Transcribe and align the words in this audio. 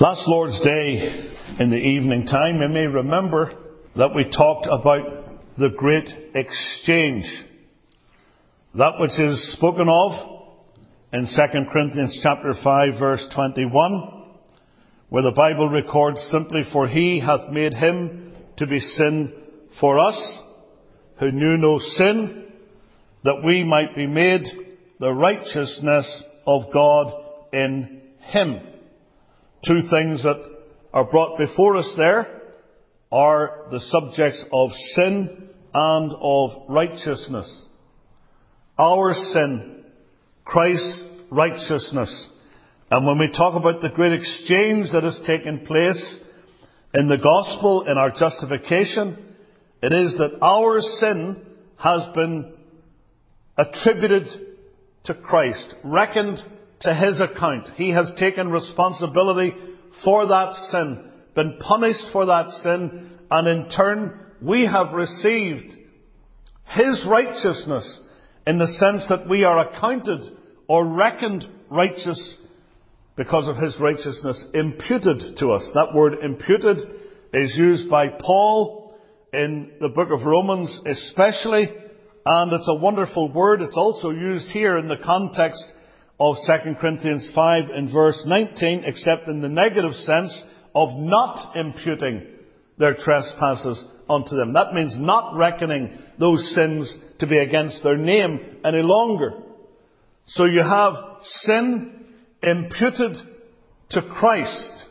Last 0.00 0.26
Lord's 0.26 0.58
Day 0.62 1.20
in 1.60 1.70
the 1.70 1.76
evening 1.76 2.24
time, 2.24 2.62
you 2.62 2.68
may 2.68 2.86
remember 2.86 3.52
that 3.94 4.14
we 4.14 4.24
talked 4.24 4.66
about 4.66 5.58
the 5.58 5.68
great 5.68 6.08
exchange. 6.34 7.26
That 8.74 8.98
which 8.98 9.20
is 9.20 9.52
spoken 9.52 9.90
of 9.90 10.12
in 11.12 11.26
2 11.26 11.70
Corinthians 11.70 12.18
chapter 12.22 12.54
5 12.64 12.98
verse 12.98 13.28
21, 13.34 14.30
where 15.10 15.22
the 15.22 15.30
Bible 15.30 15.68
records 15.68 16.26
simply, 16.30 16.62
For 16.72 16.88
he 16.88 17.20
hath 17.20 17.50
made 17.50 17.74
him 17.74 18.32
to 18.56 18.66
be 18.66 18.80
sin 18.80 19.34
for 19.78 19.98
us, 19.98 20.38
who 21.20 21.30
knew 21.30 21.58
no 21.58 21.78
sin, 21.78 22.46
that 23.24 23.42
we 23.44 23.62
might 23.62 23.94
be 23.94 24.06
made 24.06 24.42
the 24.98 25.12
righteousness 25.12 26.22
of 26.46 26.72
God 26.72 27.12
in 27.52 28.00
him. 28.20 28.71
Two 29.66 29.80
things 29.90 30.24
that 30.24 30.42
are 30.92 31.04
brought 31.04 31.38
before 31.38 31.76
us 31.76 31.94
there 31.96 32.42
are 33.12 33.66
the 33.70 33.78
subjects 33.78 34.44
of 34.52 34.70
sin 34.94 35.48
and 35.72 36.12
of 36.20 36.50
righteousness. 36.68 37.64
Our 38.76 39.14
sin, 39.14 39.84
Christ's 40.44 41.04
righteousness. 41.30 42.28
And 42.90 43.06
when 43.06 43.18
we 43.18 43.30
talk 43.30 43.54
about 43.54 43.80
the 43.80 43.90
great 43.90 44.12
exchange 44.12 44.88
that 44.92 45.04
has 45.04 45.20
taken 45.26 45.64
place 45.64 46.16
in 46.94 47.08
the 47.08 47.18
gospel, 47.18 47.86
in 47.86 47.96
our 47.96 48.10
justification, 48.10 49.16
it 49.80 49.92
is 49.92 50.18
that 50.18 50.38
our 50.42 50.80
sin 50.80 51.40
has 51.78 52.02
been 52.14 52.52
attributed 53.56 54.26
to 55.04 55.14
Christ, 55.14 55.74
reckoned 55.84 56.38
to 56.82 56.94
his 56.94 57.20
account. 57.20 57.68
He 57.76 57.90
has 57.90 58.12
taken 58.18 58.50
responsibility 58.50 59.54
for 60.04 60.26
that 60.26 60.52
sin, 60.70 61.10
been 61.34 61.58
punished 61.60 62.06
for 62.12 62.26
that 62.26 62.48
sin, 62.62 63.18
and 63.30 63.48
in 63.48 63.70
turn, 63.70 64.20
we 64.40 64.66
have 64.66 64.92
received 64.92 65.72
his 66.64 67.06
righteousness 67.08 68.00
in 68.46 68.58
the 68.58 68.66
sense 68.66 69.06
that 69.08 69.28
we 69.28 69.44
are 69.44 69.68
accounted 69.68 70.20
or 70.66 70.86
reckoned 70.86 71.46
righteous 71.70 72.36
because 73.16 73.48
of 73.48 73.56
his 73.56 73.76
righteousness 73.78 74.44
imputed 74.54 75.36
to 75.38 75.52
us. 75.52 75.70
That 75.74 75.94
word 75.94 76.14
imputed 76.22 76.78
is 77.32 77.54
used 77.56 77.88
by 77.88 78.06
Paul 78.20 78.98
in 79.32 79.72
the 79.80 79.88
book 79.88 80.08
of 80.10 80.26
Romans 80.26 80.80
especially, 80.86 81.68
and 82.24 82.52
it's 82.52 82.68
a 82.68 82.74
wonderful 82.74 83.32
word. 83.32 83.60
It's 83.60 83.76
also 83.76 84.10
used 84.10 84.50
here 84.50 84.78
in 84.78 84.88
the 84.88 84.96
context 84.96 85.62
of 86.22 86.36
2 86.46 86.74
Corinthians 86.80 87.28
5 87.34 87.70
in 87.70 87.92
verse 87.92 88.22
19, 88.24 88.84
except 88.86 89.26
in 89.26 89.40
the 89.40 89.48
negative 89.48 89.92
sense 89.92 90.44
of 90.72 90.90
not 90.96 91.56
imputing 91.56 92.24
their 92.78 92.94
trespasses 92.94 93.84
unto 94.08 94.36
them. 94.36 94.52
That 94.52 94.72
means 94.72 94.94
not 94.96 95.36
reckoning 95.36 95.98
those 96.20 96.54
sins 96.54 96.94
to 97.18 97.26
be 97.26 97.38
against 97.38 97.82
their 97.82 97.96
name 97.96 98.38
any 98.64 98.82
longer. 98.82 99.32
So 100.26 100.44
you 100.44 100.60
have 100.60 100.94
sin 101.22 102.04
imputed 102.40 103.16
to 103.90 104.02
Christ. 104.02 104.84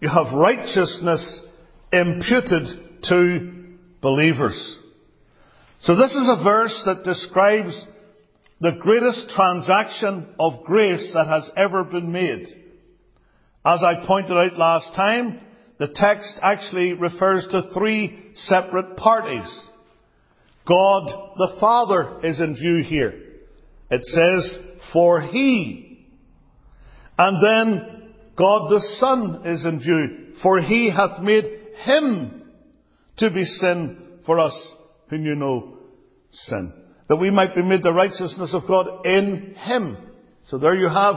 You 0.00 0.08
have 0.08 0.34
righteousness 0.34 1.40
imputed 1.92 2.68
to 3.08 3.52
believers. 4.00 4.78
So 5.80 5.96
this 5.96 6.12
is 6.12 6.28
a 6.28 6.44
verse 6.44 6.80
that 6.86 7.02
describes 7.02 7.86
the 8.64 8.72
greatest 8.80 9.28
transaction 9.36 10.26
of 10.40 10.64
grace 10.64 11.10
that 11.12 11.26
has 11.26 11.50
ever 11.54 11.84
been 11.84 12.10
made. 12.10 12.46
As 13.62 13.82
I 13.82 14.06
pointed 14.06 14.32
out 14.32 14.56
last 14.56 14.94
time, 14.96 15.38
the 15.78 15.88
text 15.94 16.32
actually 16.42 16.94
refers 16.94 17.46
to 17.50 17.74
three 17.74 18.30
separate 18.34 18.96
parties. 18.96 19.66
God 20.66 21.34
the 21.36 21.58
Father 21.60 22.20
is 22.22 22.40
in 22.40 22.54
view 22.54 22.82
here. 22.82 23.12
It 23.90 24.02
says, 24.06 24.58
for 24.94 25.20
He. 25.20 26.06
And 27.18 27.44
then 27.44 28.14
God 28.34 28.70
the 28.70 28.80
Son 28.98 29.42
is 29.44 29.66
in 29.66 29.80
view, 29.80 30.36
for 30.42 30.62
He 30.62 30.90
hath 30.90 31.20
made 31.20 31.44
Him 31.84 32.44
to 33.18 33.30
be 33.30 33.44
sin 33.44 33.98
for 34.24 34.38
us 34.38 34.72
who 35.10 35.18
knew 35.18 35.34
no 35.34 35.80
sin. 36.32 36.72
That 37.08 37.16
we 37.16 37.30
might 37.30 37.54
be 37.54 37.62
made 37.62 37.82
the 37.82 37.92
righteousness 37.92 38.54
of 38.54 38.66
God 38.66 39.04
in 39.06 39.54
Him. 39.58 39.96
So 40.46 40.58
there 40.58 40.74
you 40.74 40.88
have 40.88 41.16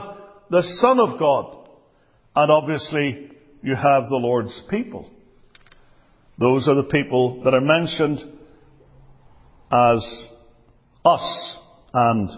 the 0.50 0.62
Son 0.80 1.00
of 1.00 1.18
God. 1.18 1.68
And 2.36 2.52
obviously 2.52 3.30
you 3.62 3.74
have 3.74 4.08
the 4.08 4.16
Lord's 4.16 4.62
people. 4.70 5.10
Those 6.38 6.68
are 6.68 6.76
the 6.76 6.84
people 6.84 7.42
that 7.44 7.54
are 7.54 7.60
mentioned 7.60 8.20
as 9.70 10.28
us 11.04 11.58
and 11.92 12.30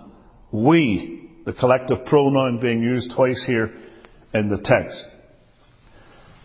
we, 0.53 1.31
the 1.45 1.53
collective 1.53 2.07
pronoun 2.07 2.61
being 2.61 2.83
used 2.83 3.13
twice 3.15 3.45
here 3.47 3.71
in 4.33 4.49
the 4.49 4.59
text. 4.65 5.05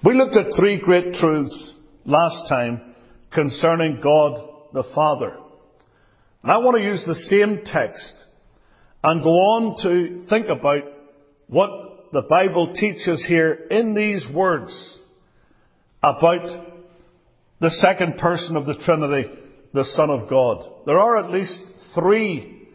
We 0.04 0.14
looked 0.14 0.36
at 0.36 0.56
three 0.58 0.80
great 0.80 1.14
truths 1.16 1.76
last 2.06 2.48
time 2.50 2.96
concerning 3.34 4.00
God 4.02 4.40
the 4.74 4.84
Father. 4.94 5.38
And 6.46 6.52
I 6.52 6.60
want 6.60 6.78
to 6.78 6.84
use 6.84 7.04
the 7.08 7.16
same 7.16 7.62
text 7.66 8.14
and 9.04 9.24
go 9.24 9.32
on 9.32 9.82
to 9.82 10.28
think 10.30 10.48
about 10.48 10.84
what 11.48 12.12
the 12.14 12.22
Bible 12.22 12.72
teaches 12.76 13.26
here 13.28 13.52
in 13.72 13.96
these 13.96 14.28
words 14.32 15.00
about 16.04 16.68
the 17.60 17.72
second 17.72 18.20
person 18.20 18.58
of 18.58 18.68
the 18.68 18.76
Trinity, 18.76 19.28
the 19.74 19.86
Son 19.96 20.12
of 20.12 20.30
God. 20.30 20.70
There 20.86 21.00
are 21.00 21.18
at 21.18 21.32
least 21.32 21.60
three 21.96 22.68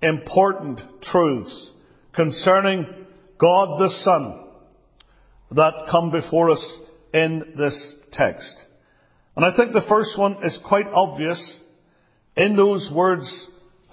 important 0.00 0.80
truths 1.02 1.70
concerning 2.14 2.86
God 3.38 3.78
the 3.78 3.90
Son 3.90 4.40
that 5.50 5.88
come 5.90 6.10
before 6.10 6.48
us 6.48 6.78
in 7.12 7.52
this 7.58 7.94
text. 8.10 8.56
And 9.36 9.44
I 9.44 9.54
think 9.54 9.74
the 9.74 9.84
first 9.86 10.18
one 10.18 10.42
is 10.44 10.58
quite 10.66 10.86
obvious 10.86 11.60
in 12.38 12.56
those 12.56 12.90
words, 12.94 13.46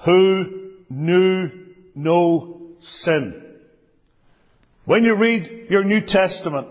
who 0.05 0.71
knew 0.89 1.49
no 1.95 2.61
sin. 2.79 3.41
When 4.85 5.03
you 5.03 5.15
read 5.15 5.67
your 5.69 5.83
New 5.83 6.01
Testament, 6.05 6.67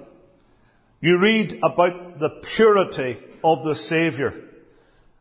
you 1.00 1.18
read 1.18 1.58
about 1.62 2.20
the 2.20 2.30
purity 2.56 3.18
of 3.42 3.64
the 3.64 3.74
Saviour. 3.74 4.32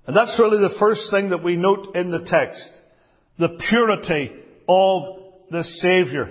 And 0.06 0.16
that's 0.16 0.40
really 0.40 0.60
the 0.60 0.76
first 0.80 1.10
thing 1.12 1.32
that 1.32 1.44
we 1.44 1.56
note 1.56 1.96
in 1.96 2.12
the 2.12 2.24
text. 2.26 2.72
The 3.40 3.58
purity 3.70 4.32
of 4.70 5.04
the 5.50 5.64
Saviour. 5.64 6.30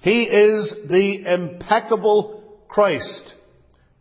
He 0.00 0.24
is 0.24 0.74
the 0.88 1.22
impeccable 1.24 2.42
Christ. 2.68 3.34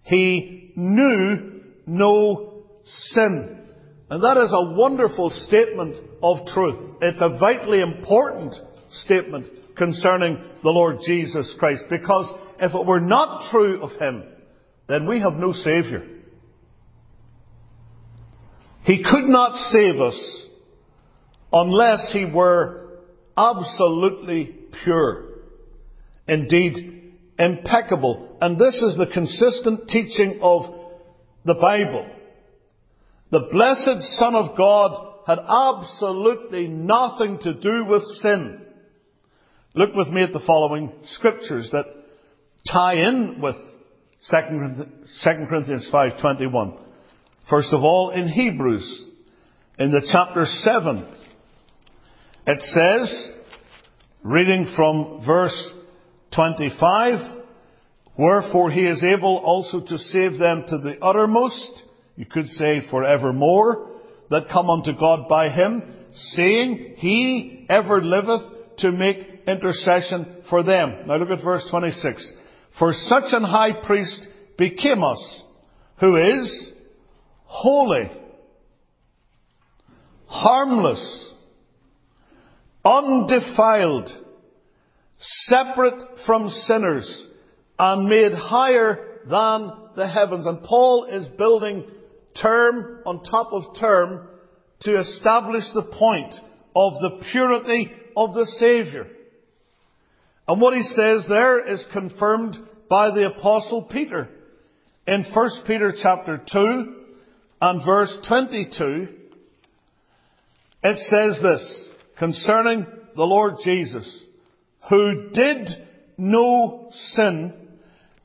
He 0.03 0.72
knew 0.75 1.61
no 1.85 2.63
sin. 2.85 3.64
And 4.09 4.23
that 4.23 4.38
is 4.38 4.53
a 4.53 4.75
wonderful 4.75 5.29
statement 5.29 5.97
of 6.21 6.45
truth. 6.47 6.97
It's 7.01 7.21
a 7.21 7.38
vitally 7.39 7.81
important 7.81 8.53
statement 8.91 9.47
concerning 9.75 10.38
the 10.63 10.69
Lord 10.69 10.97
Jesus 11.05 11.53
Christ. 11.57 11.83
Because 11.89 12.31
if 12.59 12.73
it 12.73 12.85
were 12.85 12.99
not 12.99 13.51
true 13.51 13.81
of 13.81 13.91
Him, 13.99 14.23
then 14.88 15.07
we 15.07 15.21
have 15.21 15.33
no 15.33 15.53
Saviour. 15.53 16.03
He 18.83 19.03
could 19.03 19.25
not 19.25 19.55
save 19.55 19.99
us 19.99 20.47
unless 21.51 22.11
He 22.13 22.25
were 22.25 22.99
absolutely 23.35 24.55
pure. 24.83 25.25
Indeed, 26.27 27.13
impeccable. 27.39 28.37
And 28.40 28.59
this 28.59 28.75
is 28.75 28.97
the 28.97 29.07
consistent 29.11 29.90
teaching 29.90 30.40
of 30.43 30.63
the 31.43 31.55
Bible. 31.55 32.07
The 33.31 33.47
blessed 33.51 34.01
Son 34.17 34.35
of 34.35 34.57
God 34.57 35.13
had 35.27 35.39
absolutely 35.39 36.67
nothing 36.67 37.39
to 37.41 37.53
do 37.55 37.85
with 37.85 38.03
sin. 38.22 38.61
Look 39.73 39.95
with 39.95 40.07
me 40.07 40.23
at 40.23 40.31
the 40.31 40.43
following 40.45 40.93
scriptures 41.05 41.69
that 41.72 41.85
tie 42.72 42.95
in 42.95 43.39
with 43.41 43.55
2 44.29 44.37
Corinthians 45.49 45.89
5.21. 45.91 46.79
First 47.49 47.73
of 47.73 47.83
all, 47.83 48.11
in 48.11 48.27
Hebrews, 48.27 49.07
in 49.78 49.91
the 49.91 50.07
chapter 50.11 50.45
7, 50.45 51.05
it 52.47 52.61
says, 52.61 53.33
reading 54.23 54.73
from 54.75 55.23
verse 55.25 55.73
25, 56.35 57.43
Wherefore 58.17 58.71
he 58.71 58.85
is 58.87 59.03
able 59.03 59.37
also 59.37 59.81
to 59.81 59.97
save 59.97 60.39
them 60.39 60.63
to 60.69 60.78
the 60.78 60.97
uttermost, 61.01 61.83
you 62.16 62.26
could 62.26 62.47
say 62.47 62.82
forevermore, 62.90 63.90
that 64.29 64.50
come 64.52 64.70
unto 64.70 64.97
God 64.97 65.28
by 65.28 65.50
him, 65.50 65.84
saying, 66.12 66.96
He 66.97 67.66
ever 67.70 68.02
liveth 68.03 68.41
to 68.79 68.91
make 68.91 69.17
intercession 69.47 70.44
for 70.50 70.64
them. 70.64 71.08
Now 71.08 71.17
look 71.17 71.29
at 71.29 71.44
verse 71.44 71.66
26. 71.70 72.34
For 72.79 72.91
such 72.94 73.26
an 73.32 73.44
high 73.44 73.84
priest 73.85 74.26
became 74.58 75.03
us, 75.03 75.44
who 76.00 76.16
is 76.16 76.72
holy, 77.46 78.12
harmless, 80.26 81.34
undefiled, 82.84 84.09
separate 85.17 86.20
from 86.26 86.50
sinners, 86.50 87.28
and 87.78 88.09
made 88.09 88.34
higher 88.34 89.20
than 89.29 89.72
the 89.96 90.08
heavens. 90.08 90.46
And 90.46 90.64
Paul 90.64 91.06
is 91.06 91.26
building 91.38 91.85
term 92.41 92.99
on 93.05 93.23
top 93.23 93.52
of 93.52 93.78
term 93.79 94.28
to 94.82 94.99
establish 94.99 95.64
the 95.73 95.84
point 95.84 96.34
of 96.76 96.93
the 97.02 97.23
purity 97.32 97.91
of 98.16 98.34
the 98.34 98.46
Saviour. 98.59 99.08
And 100.47 100.61
what 100.61 100.76
he 100.76 100.84
says 100.84 101.26
there 101.28 101.59
is 101.59 101.85
confirmed 101.91 102.58
by 102.90 103.11
the 103.11 103.28
apostle 103.28 103.84
Peter. 103.84 104.29
In 105.08 105.26
1 105.34 105.49
Peter 105.66 105.93
chapter 106.02 106.41
2 106.52 106.96
and 107.61 107.85
verse 107.85 108.17
22, 108.28 109.08
it 110.84 110.97
says 110.99 111.40
this 111.41 111.90
concerning 112.17 112.85
the 113.16 113.23
Lord 113.23 113.55
Jesus, 113.64 114.23
who 114.90 115.29
did 115.34 115.70
no 116.17 116.90
sin, 116.91 117.53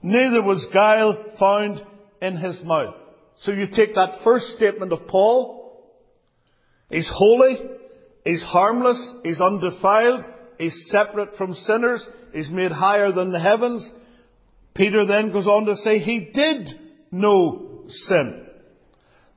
neither 0.03 0.43
was 0.43 0.69
guile 0.73 1.17
found 1.39 1.85
in 2.21 2.37
his 2.37 2.61
mouth. 2.63 3.00
So 3.41 3.53
you 3.53 3.69
take 3.75 3.95
that 3.95 4.21
first 4.23 4.49
statement 4.57 4.93
of 4.93 5.07
Paul, 5.07 5.83
he's 6.91 7.11
holy, 7.11 7.57
he's 8.25 8.43
harmless, 8.43 9.15
he's 9.25 9.41
undefiled, 9.41 10.25
he's 10.59 10.89
separate 10.91 11.37
from 11.37 11.55
sinners, 11.55 12.07
he's 12.35 12.51
made 12.51 12.71
higher 12.71 13.13
than 13.13 13.33
the 13.33 13.41
heavens. 13.41 13.91
Peter 14.75 15.07
then 15.07 15.33
goes 15.33 15.47
on 15.47 15.65
to 15.67 15.77
say 15.77 15.99
he 15.99 16.31
did 16.35 16.69
know 17.11 17.85
sin. 17.89 18.47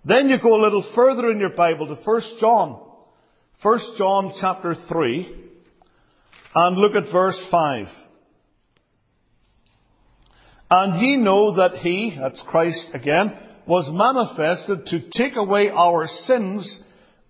Then 0.03 0.27
you 0.27 0.37
go 0.41 0.59
a 0.59 0.61
little 0.61 0.91
further 0.95 1.29
in 1.31 1.39
your 1.39 1.55
Bible 1.55 1.87
to 1.87 1.95
1 1.95 2.21
John. 2.41 2.81
1 3.61 3.79
John 3.97 4.33
chapter 4.41 4.75
3 4.91 5.43
and 6.55 6.77
look 6.77 6.91
at 6.93 7.11
verse 7.11 7.41
5. 7.49 7.87
And 10.69 11.01
ye 11.01 11.17
know 11.17 11.55
that 11.55 11.77
he, 11.77 12.17
that's 12.19 12.43
Christ 12.47 12.89
again, 12.93 13.31
was 13.65 13.89
manifested 13.91 14.85
to 14.87 15.09
take 15.11 15.35
away 15.35 15.69
our 15.69 16.07
sins, 16.07 16.81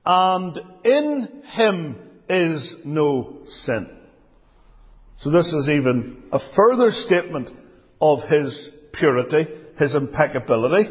and 0.06 0.57
in 0.83 1.44
him 1.53 1.95
is 2.30 2.75
no 2.83 3.39
sin. 3.65 3.88
So 5.19 5.30
this 5.30 5.47
is 5.47 5.69
even 5.69 6.24
a 6.31 6.39
further 6.56 6.91
statement 6.91 7.50
of 8.01 8.19
his 8.30 8.71
purity, 8.94 9.45
his 9.77 9.95
impeccability. 9.95 10.89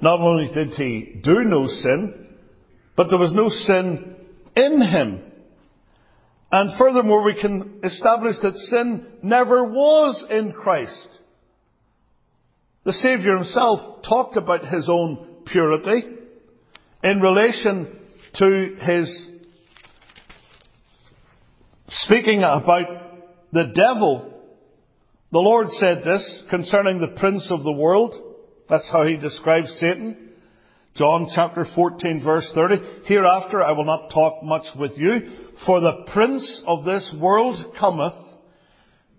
Not 0.00 0.20
only 0.20 0.52
did 0.52 0.70
he 0.70 1.20
do 1.22 1.44
no 1.44 1.66
sin, 1.66 2.26
but 2.96 3.08
there 3.08 3.18
was 3.18 3.32
no 3.32 3.48
sin 3.48 4.16
in 4.56 4.82
him. 4.82 5.22
And 6.52 6.76
furthermore, 6.78 7.22
we 7.22 7.40
can 7.40 7.80
establish 7.84 8.36
that 8.42 8.56
sin 8.56 9.06
never 9.22 9.64
was 9.64 10.24
in 10.28 10.52
Christ. 10.52 11.19
The 12.84 12.92
Saviour 12.92 13.36
himself 13.36 14.02
talked 14.08 14.36
about 14.38 14.66
his 14.66 14.88
own 14.88 15.42
purity 15.46 16.02
in 17.04 17.20
relation 17.20 17.94
to 18.36 18.76
his 18.80 19.28
speaking 21.88 22.38
about 22.38 22.86
the 23.52 23.72
devil. 23.74 24.32
The 25.30 25.38
Lord 25.38 25.68
said 25.70 26.04
this 26.04 26.44
concerning 26.48 27.00
the 27.00 27.20
prince 27.20 27.50
of 27.50 27.62
the 27.64 27.72
world. 27.72 28.14
That's 28.70 28.90
how 28.90 29.04
he 29.06 29.16
describes 29.16 29.76
Satan. 29.78 30.30
John 30.94 31.28
chapter 31.34 31.66
14 31.74 32.22
verse 32.24 32.50
30. 32.54 33.04
Hereafter 33.04 33.62
I 33.62 33.72
will 33.72 33.84
not 33.84 34.10
talk 34.10 34.42
much 34.42 34.66
with 34.78 34.92
you, 34.96 35.20
for 35.66 35.80
the 35.80 36.06
prince 36.14 36.62
of 36.66 36.84
this 36.84 37.14
world 37.20 37.74
cometh, 37.78 38.14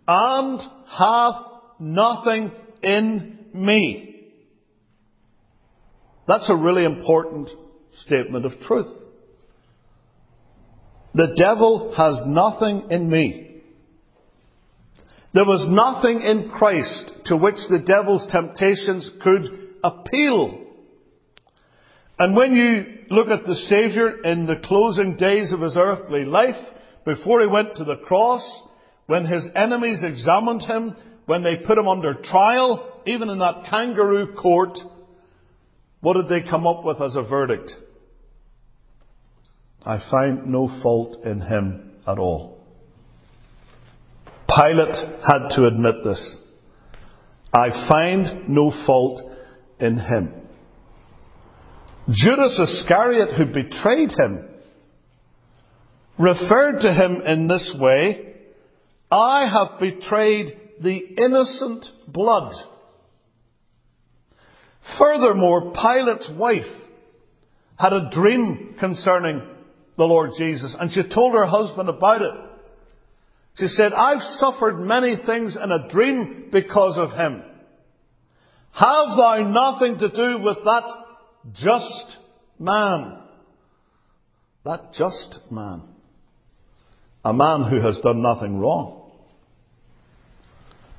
and 0.07 0.59
hath 0.87 1.45
nothing 1.79 2.51
in 2.81 3.40
me. 3.53 4.27
That's 6.27 6.49
a 6.49 6.55
really 6.55 6.85
important 6.85 7.49
statement 7.93 8.45
of 8.45 8.53
truth. 8.61 8.87
The 11.13 11.33
devil 11.37 11.93
has 11.95 12.23
nothing 12.25 12.89
in 12.89 13.09
me. 13.09 13.61
There 15.33 15.45
was 15.45 15.65
nothing 15.69 16.21
in 16.21 16.49
Christ 16.49 17.11
to 17.25 17.37
which 17.37 17.55
the 17.69 17.79
devil's 17.79 18.27
temptations 18.31 19.09
could 19.21 19.43
appeal. 19.83 20.67
And 22.19 22.35
when 22.35 22.53
you 22.53 23.15
look 23.15 23.29
at 23.29 23.45
the 23.45 23.55
Saviour 23.55 24.21
in 24.21 24.45
the 24.45 24.61
closing 24.63 25.17
days 25.17 25.51
of 25.51 25.61
his 25.61 25.75
earthly 25.75 26.23
life, 26.23 26.55
before 27.05 27.41
he 27.41 27.47
went 27.47 27.75
to 27.75 27.83
the 27.83 27.97
cross, 27.97 28.43
when 29.07 29.25
his 29.25 29.47
enemies 29.55 30.03
examined 30.03 30.61
him, 30.61 30.95
when 31.25 31.43
they 31.43 31.57
put 31.57 31.77
him 31.77 31.87
under 31.87 32.13
trial, 32.13 33.01
even 33.05 33.29
in 33.29 33.39
that 33.39 33.65
kangaroo 33.69 34.33
court, 34.33 34.77
what 36.01 36.13
did 36.13 36.29
they 36.29 36.47
come 36.47 36.65
up 36.65 36.83
with 36.83 37.01
as 37.01 37.15
a 37.15 37.23
verdict? 37.23 37.71
I 39.85 39.99
find 40.11 40.47
no 40.47 40.67
fault 40.81 41.25
in 41.25 41.41
him 41.41 41.91
at 42.07 42.19
all. 42.19 42.59
Pilate 44.47 44.95
had 44.95 45.55
to 45.55 45.65
admit 45.65 46.03
this. 46.03 46.39
I 47.53 47.87
find 47.89 48.49
no 48.49 48.71
fault 48.85 49.31
in 49.79 49.97
him. 49.97 50.33
Judas 52.09 52.59
Iscariot, 52.59 53.37
who 53.37 53.45
betrayed 53.45 54.11
him, 54.11 54.49
referred 56.17 56.81
to 56.81 56.93
him 56.93 57.21
in 57.21 57.47
this 57.47 57.75
way 57.79 58.27
I 59.11 59.45
have 59.45 59.79
betrayed 59.79 60.57
the 60.81 60.97
innocent 60.97 61.85
blood. 62.07 62.53
Furthermore, 64.99 65.73
Pilate's 65.73 66.31
wife 66.35 66.65
had 67.77 67.93
a 67.93 68.09
dream 68.11 68.75
concerning 68.79 69.41
the 69.97 70.05
Lord 70.05 70.31
Jesus, 70.37 70.75
and 70.79 70.91
she 70.91 71.03
told 71.13 71.33
her 71.33 71.45
husband 71.45 71.89
about 71.89 72.21
it. 72.21 72.33
She 73.57 73.67
said, 73.67 73.93
I've 73.93 74.21
suffered 74.21 74.77
many 74.79 75.15
things 75.25 75.57
in 75.61 75.71
a 75.71 75.89
dream 75.89 76.49
because 76.51 76.97
of 76.97 77.11
him. 77.11 77.43
Have 78.71 79.17
thou 79.17 79.37
nothing 79.47 79.99
to 79.99 80.09
do 80.09 80.41
with 80.41 80.57
that 80.63 80.83
just 81.53 82.17
man? 82.57 83.19
That 84.63 84.93
just 84.93 85.39
man. 85.51 85.83
A 87.25 87.33
man 87.33 87.69
who 87.69 87.81
has 87.81 87.99
done 87.99 88.21
nothing 88.21 88.57
wrong. 88.57 89.00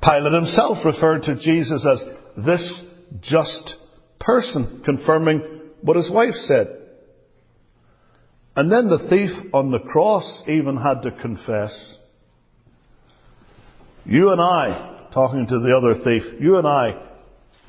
Pilate 0.03 0.33
himself 0.33 0.79
referred 0.85 1.23
to 1.23 1.35
Jesus 1.35 1.87
as 1.89 2.45
this 2.45 2.83
just 3.21 3.75
person, 4.19 4.81
confirming 4.83 5.41
what 5.81 5.97
his 5.97 6.11
wife 6.11 6.35
said. 6.45 6.67
And 8.55 8.71
then 8.71 8.89
the 8.89 9.07
thief 9.09 9.53
on 9.53 9.71
the 9.71 9.79
cross 9.79 10.43
even 10.47 10.77
had 10.77 11.03
to 11.03 11.11
confess. 11.11 11.97
You 14.05 14.31
and 14.31 14.41
I, 14.41 15.07
talking 15.13 15.47
to 15.47 15.59
the 15.59 15.75
other 15.75 16.03
thief, 16.03 16.41
you 16.41 16.57
and 16.57 16.67
I, 16.67 17.01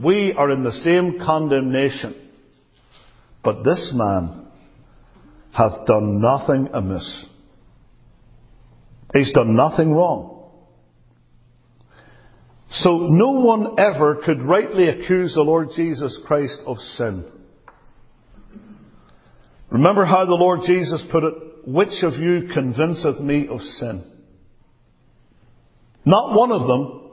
we 0.02 0.32
are 0.32 0.50
in 0.50 0.64
the 0.64 0.72
same 0.72 1.18
condemnation. 1.24 2.30
But 3.44 3.62
this 3.62 3.92
man 3.94 4.46
hath 5.52 5.86
done 5.86 6.20
nothing 6.20 6.68
amiss. 6.72 7.28
He's 9.14 9.32
done 9.32 9.54
nothing 9.54 9.92
wrong. 9.94 10.33
So 12.74 13.06
no 13.08 13.30
one 13.30 13.78
ever 13.78 14.16
could 14.24 14.42
rightly 14.42 14.88
accuse 14.88 15.34
the 15.34 15.42
Lord 15.42 15.68
Jesus 15.76 16.18
Christ 16.26 16.58
of 16.66 16.76
sin. 16.78 17.24
Remember 19.70 20.04
how 20.04 20.24
the 20.24 20.34
Lord 20.34 20.60
Jesus 20.66 21.04
put 21.12 21.22
it, 21.22 21.34
which 21.66 22.02
of 22.02 22.14
you 22.14 22.48
convinceth 22.52 23.20
me 23.20 23.46
of 23.48 23.60
sin? 23.60 24.04
Not 26.04 26.36
one 26.36 26.50
of 26.50 26.66
them 26.66 27.12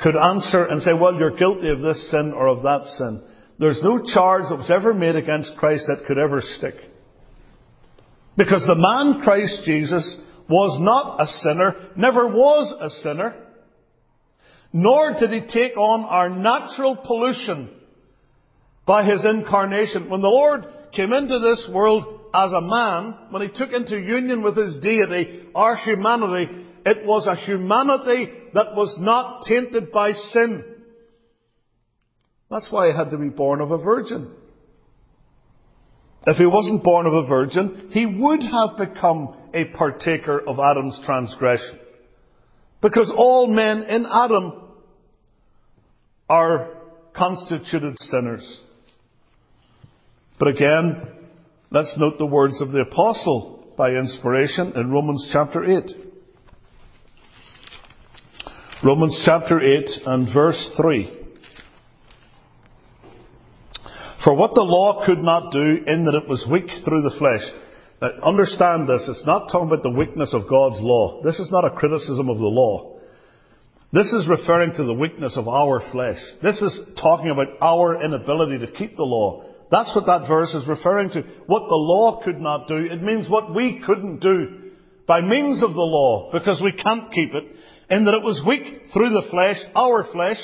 could 0.00 0.16
answer 0.16 0.64
and 0.64 0.82
say, 0.82 0.92
well, 0.92 1.14
you're 1.14 1.36
guilty 1.36 1.70
of 1.70 1.80
this 1.80 2.10
sin 2.10 2.32
or 2.32 2.48
of 2.48 2.64
that 2.64 2.86
sin. 2.98 3.22
There's 3.60 3.80
no 3.84 4.02
charge 4.12 4.44
that 4.48 4.56
was 4.56 4.70
ever 4.70 4.92
made 4.92 5.14
against 5.14 5.56
Christ 5.56 5.84
that 5.86 6.06
could 6.06 6.18
ever 6.18 6.40
stick. 6.40 6.74
Because 8.36 8.64
the 8.66 8.74
man 8.74 9.22
Christ 9.22 9.62
Jesus 9.64 10.16
was 10.48 10.78
not 10.80 11.20
a 11.20 11.26
sinner, 11.26 11.90
never 11.96 12.26
was 12.26 12.74
a 12.80 12.90
sinner. 13.02 13.34
Nor 14.72 15.14
did 15.18 15.30
he 15.30 15.40
take 15.48 15.76
on 15.76 16.04
our 16.04 16.28
natural 16.28 16.96
pollution 16.96 17.70
by 18.86 19.04
his 19.04 19.24
incarnation. 19.24 20.08
When 20.08 20.22
the 20.22 20.28
Lord 20.28 20.66
came 20.94 21.12
into 21.12 21.38
this 21.38 21.68
world 21.72 22.04
as 22.32 22.52
a 22.52 22.60
man, 22.60 23.16
when 23.30 23.42
he 23.42 23.48
took 23.48 23.72
into 23.72 23.98
union 23.98 24.42
with 24.42 24.56
his 24.56 24.78
deity, 24.80 25.46
our 25.54 25.76
humanity, 25.76 26.66
It 26.84 27.04
was 27.04 27.26
a 27.26 27.36
humanity 27.36 28.32
that 28.54 28.74
was 28.74 28.96
not 28.98 29.42
tainted 29.46 29.92
by 29.92 30.12
sin. 30.12 30.64
That's 32.50 32.68
why 32.70 32.90
he 32.90 32.96
had 32.96 33.10
to 33.10 33.18
be 33.18 33.28
born 33.28 33.60
of 33.60 33.70
a 33.70 33.78
virgin. 33.78 34.32
If 36.26 36.36
he 36.36 36.46
wasn't 36.46 36.84
born 36.84 37.06
of 37.06 37.12
a 37.12 37.26
virgin, 37.26 37.90
he 37.92 38.06
would 38.06 38.42
have 38.42 38.76
become 38.76 39.34
a 39.54 39.66
partaker 39.66 40.40
of 40.40 40.58
Adam's 40.58 41.00
transgression. 41.04 41.78
Because 42.82 43.12
all 43.14 43.46
men 43.46 43.82
in 43.82 44.06
Adam 44.06 44.52
are 46.28 46.68
constituted 47.14 47.96
sinners. 47.98 48.60
But 50.38 50.48
again, 50.48 51.02
let's 51.70 51.94
note 51.98 52.16
the 52.18 52.26
words 52.26 52.60
of 52.60 52.70
the 52.70 52.80
apostle 52.80 53.74
by 53.76 53.92
inspiration 53.92 54.72
in 54.74 54.90
Romans 54.90 55.28
chapter 55.32 55.64
8. 55.64 55.84
Romans 58.82 59.22
chapter 59.26 59.60
8 59.60 59.90
and 60.06 60.32
verse 60.32 60.70
3. 60.78 61.18
For 64.24 64.34
what 64.34 64.54
the 64.54 64.62
law 64.62 65.04
could 65.04 65.18
not 65.18 65.52
do 65.52 65.78
in 65.86 66.04
that 66.04 66.20
it 66.22 66.28
was 66.28 66.46
weak 66.50 66.70
through 66.84 67.02
the 67.02 67.16
flesh. 67.18 67.42
Now, 68.00 68.10
understand 68.22 68.88
this, 68.88 69.06
it's 69.08 69.26
not 69.26 69.50
talking 69.50 69.68
about 69.68 69.82
the 69.82 69.90
weakness 69.90 70.32
of 70.32 70.48
God's 70.48 70.80
law. 70.80 71.22
This 71.22 71.38
is 71.38 71.50
not 71.52 71.64
a 71.64 71.76
criticism 71.76 72.28
of 72.28 72.38
the 72.38 72.46
law. 72.46 72.98
This 73.92 74.12
is 74.12 74.28
referring 74.28 74.72
to 74.76 74.84
the 74.84 74.94
weakness 74.94 75.36
of 75.36 75.48
our 75.48 75.82
flesh. 75.92 76.18
This 76.42 76.62
is 76.62 76.80
talking 77.00 77.30
about 77.30 77.48
our 77.60 78.02
inability 78.02 78.64
to 78.64 78.72
keep 78.72 78.96
the 78.96 79.02
law. 79.02 79.44
That's 79.70 79.94
what 79.94 80.06
that 80.06 80.28
verse 80.28 80.54
is 80.54 80.66
referring 80.66 81.10
to. 81.10 81.22
What 81.46 81.68
the 81.68 81.76
law 81.76 82.22
could 82.24 82.40
not 82.40 82.68
do, 82.68 82.76
it 82.76 83.02
means 83.02 83.28
what 83.28 83.54
we 83.54 83.82
couldn't 83.84 84.20
do 84.20 84.70
by 85.06 85.20
means 85.20 85.62
of 85.62 85.74
the 85.74 85.80
law, 85.80 86.30
because 86.32 86.62
we 86.64 86.72
can't 86.72 87.12
keep 87.12 87.34
it, 87.34 87.44
in 87.90 88.04
that 88.04 88.14
it 88.14 88.22
was 88.22 88.42
weak 88.46 88.82
through 88.92 89.10
the 89.10 89.28
flesh, 89.30 89.56
our 89.74 90.04
flesh, 90.12 90.38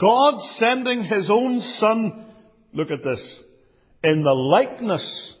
God 0.00 0.40
sending 0.58 1.04
His 1.04 1.30
own 1.30 1.60
Son 1.78 2.24
Look 2.74 2.90
at 2.90 3.04
this. 3.04 3.40
In 4.02 4.24
the 4.24 4.32
likeness 4.32 5.36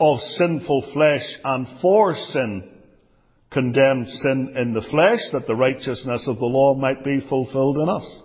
of 0.00 0.18
sinful 0.18 0.90
flesh 0.92 1.22
and 1.44 1.66
for 1.80 2.14
sin, 2.14 2.68
condemned 3.50 4.08
sin 4.08 4.54
in 4.56 4.74
the 4.74 4.86
flesh 4.90 5.20
that 5.32 5.46
the 5.46 5.54
righteousness 5.54 6.26
of 6.26 6.38
the 6.38 6.44
law 6.44 6.74
might 6.74 7.04
be 7.04 7.20
fulfilled 7.28 7.76
in 7.76 7.88
us. 7.88 8.20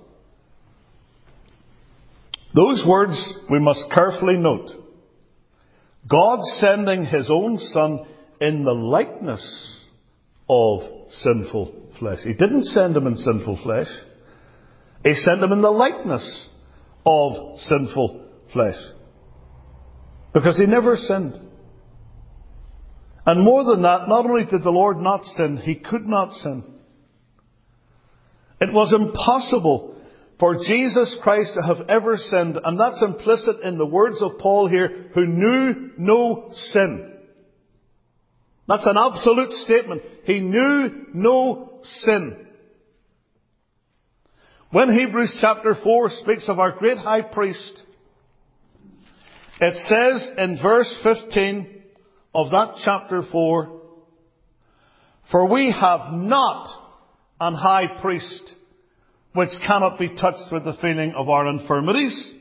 Those 2.56 2.84
words 2.88 3.36
we 3.50 3.60
must 3.60 3.86
carefully 3.94 4.38
note. 4.38 4.72
God 6.10 6.40
sending 6.60 7.06
His 7.06 7.30
own 7.30 7.58
Son 7.58 8.06
in 8.40 8.64
the 8.64 8.74
likeness 8.74 9.86
of 10.50 10.82
sinful 11.10 11.92
flesh. 12.00 12.20
He 12.24 12.34
didn't 12.34 12.66
send 12.66 12.96
Him 12.96 13.08
in 13.08 13.18
sinful 13.18 13.60
flesh. 13.64 13.90
He 15.04 15.14
sent 15.14 15.44
Him 15.44 15.52
in 15.52 15.62
the 15.62 15.70
likeness 15.70 16.48
of 17.06 17.60
sinful 17.60 18.26
flesh. 18.54 18.76
Because 20.34 20.58
he 20.58 20.66
never 20.66 20.96
sinned. 20.96 21.34
And 23.28 23.44
more 23.44 23.66
than 23.66 23.82
that, 23.82 24.08
not 24.08 24.26
only 24.26 24.46
did 24.46 24.64
the 24.64 24.70
Lord 24.72 25.00
not 25.00 25.26
sin, 25.26 25.58
he 25.58 25.76
could 25.76 26.08
not 26.08 26.32
sin. 26.32 26.64
It 28.62 28.72
was 28.72 28.94
impossible 28.94 30.02
for 30.40 30.56
Jesus 30.56 31.18
Christ 31.22 31.52
to 31.56 31.62
have 31.62 31.90
ever 31.90 32.16
sinned, 32.16 32.58
and 32.64 32.80
that's 32.80 33.04
implicit 33.04 33.60
in 33.64 33.78
the 33.78 33.86
words 33.86 34.22
of 34.22 34.40
Paul 34.40 34.70
here, 34.70 35.10
who 35.14 35.26
knew 35.26 35.92
no 35.98 36.48
sin. 36.54 37.16
That's 38.66 38.86
an 38.86 38.96
absolute 38.98 39.52
statement. 39.52 40.04
He 40.24 40.40
knew 40.40 41.08
no 41.14 41.82
sin. 41.84 42.48
When 44.72 44.98
Hebrews 44.98 45.38
chapter 45.42 45.76
4 45.84 46.10
speaks 46.22 46.48
of 46.48 46.60
our 46.60 46.78
great 46.78 46.98
high 46.98 47.24
priest, 47.24 47.84
it 49.60 49.76
says 49.88 50.30
in 50.38 50.60
verse 50.64 50.98
15 51.04 51.77
of 52.38 52.52
that 52.52 52.76
chapter 52.86 53.24
4, 53.32 53.82
For 55.32 55.52
we 55.52 55.72
have 55.72 56.14
not 56.14 56.68
an 57.40 57.56
high 57.56 58.00
priest 58.00 58.54
which 59.34 59.50
cannot 59.66 59.98
be 59.98 60.10
touched 60.10 60.52
with 60.52 60.64
the 60.64 60.78
feeling 60.80 61.14
of 61.16 61.30
our 61.30 61.48
infirmities, 61.48 62.34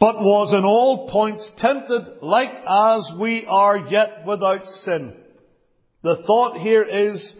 but 0.00 0.16
was 0.16 0.52
in 0.52 0.64
all 0.64 1.08
points 1.12 1.48
tempted 1.58 2.22
like 2.22 2.50
as 2.66 3.12
we 3.20 3.46
are 3.48 3.86
yet 3.88 4.26
without 4.26 4.64
sin. 4.64 5.14
The 6.02 6.24
thought 6.26 6.58
here 6.58 6.82
is 6.82 7.34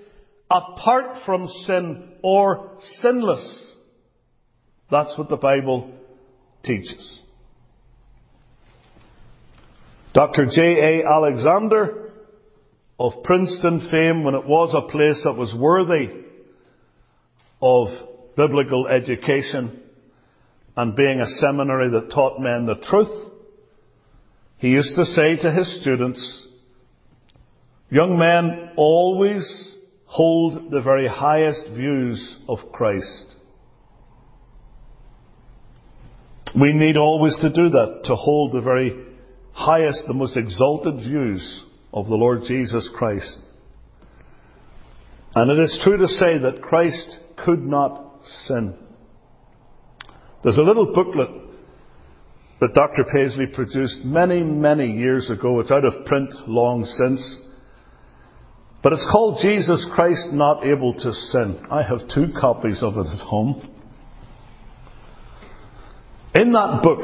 apart 0.48 1.24
from 1.26 1.48
sin 1.66 2.08
or 2.22 2.78
sinless. 3.00 3.74
That's 4.92 5.18
what 5.18 5.28
the 5.28 5.36
Bible 5.36 5.90
teaches. 6.62 7.20
Dr. 10.12 10.46
J.A. 10.46 11.06
Alexander 11.06 12.10
of 12.98 13.12
Princeton 13.22 13.88
fame 13.90 14.24
when 14.24 14.34
it 14.34 14.44
was 14.44 14.74
a 14.74 14.90
place 14.90 15.22
that 15.24 15.36
was 15.36 15.54
worthy 15.56 16.08
of 17.62 17.88
biblical 18.36 18.88
education 18.88 19.80
and 20.76 20.96
being 20.96 21.20
a 21.20 21.26
seminary 21.26 21.90
that 21.90 22.10
taught 22.12 22.40
men 22.40 22.66
the 22.66 22.74
truth, 22.74 23.32
he 24.58 24.68
used 24.68 24.96
to 24.96 25.04
say 25.04 25.36
to 25.36 25.52
his 25.52 25.80
students, 25.80 26.46
young 27.88 28.18
men 28.18 28.72
always 28.76 29.74
hold 30.06 30.72
the 30.72 30.82
very 30.82 31.06
highest 31.06 31.66
views 31.68 32.38
of 32.48 32.58
Christ. 32.72 33.36
We 36.60 36.72
need 36.72 36.96
always 36.96 37.38
to 37.40 37.48
do 37.48 37.68
that, 37.70 38.02
to 38.06 38.16
hold 38.16 38.52
the 38.52 38.60
very 38.60 39.09
highest, 39.60 40.04
the 40.06 40.14
most 40.14 40.36
exalted 40.36 40.94
views 40.96 41.64
of 41.92 42.06
the 42.06 42.14
Lord 42.14 42.40
Jesus 42.46 42.88
Christ. 42.94 43.38
And 45.34 45.50
it 45.50 45.62
is 45.62 45.80
true 45.84 45.98
to 45.98 46.08
say 46.08 46.38
that 46.38 46.62
Christ 46.62 47.18
could 47.44 47.60
not 47.60 48.22
sin. 48.46 48.76
There's 50.42 50.58
a 50.58 50.62
little 50.62 50.92
booklet 50.94 51.28
that 52.60 52.74
Dr. 52.74 53.04
Paisley 53.12 53.46
produced 53.46 54.04
many, 54.04 54.42
many 54.42 54.92
years 54.92 55.30
ago. 55.30 55.60
It's 55.60 55.70
out 55.70 55.84
of 55.84 56.06
print 56.06 56.32
long 56.46 56.84
since. 56.84 57.40
But 58.82 58.94
it's 58.94 59.06
called 59.12 59.40
Jesus 59.42 59.86
Christ 59.94 60.28
Not 60.32 60.64
Able 60.64 60.94
to 60.94 61.12
Sin. 61.12 61.66
I 61.70 61.82
have 61.82 62.08
two 62.14 62.32
copies 62.38 62.82
of 62.82 62.96
it 62.96 63.06
at 63.06 63.20
home. 63.20 63.66
In 66.34 66.52
that 66.52 66.80
book, 66.82 67.00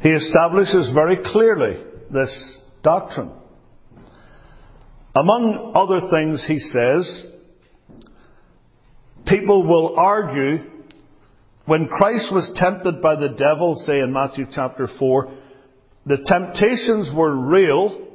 he 0.00 0.10
establishes 0.10 0.90
very 0.94 1.16
clearly 1.16 1.82
this 2.10 2.58
doctrine. 2.82 3.32
Among 5.14 5.72
other 5.74 6.08
things, 6.10 6.44
he 6.46 6.58
says, 6.58 7.26
people 9.26 9.66
will 9.66 9.98
argue 9.98 10.58
when 11.66 11.88
Christ 11.88 12.32
was 12.32 12.50
tempted 12.56 13.02
by 13.02 13.16
the 13.16 13.28
devil, 13.28 13.74
say 13.86 14.00
in 14.00 14.12
Matthew 14.12 14.46
chapter 14.50 14.88
4, 14.98 15.32
the 16.06 16.18
temptations 16.24 17.10
were 17.14 17.36
real, 17.36 18.08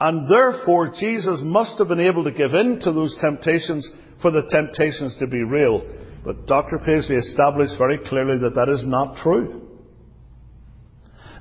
and 0.00 0.28
therefore 0.28 0.92
Jesus 0.98 1.40
must 1.42 1.78
have 1.78 1.88
been 1.88 2.00
able 2.00 2.24
to 2.24 2.30
give 2.30 2.54
in 2.54 2.80
to 2.80 2.92
those 2.92 3.16
temptations 3.20 3.88
for 4.22 4.30
the 4.30 4.48
temptations 4.50 5.16
to 5.18 5.26
be 5.26 5.42
real. 5.42 5.82
But 6.24 6.46
Dr. 6.46 6.78
Paisley 6.78 7.16
established 7.16 7.74
very 7.78 7.98
clearly 7.98 8.38
that 8.38 8.54
that 8.54 8.68
is 8.68 8.84
not 8.86 9.18
true. 9.18 9.65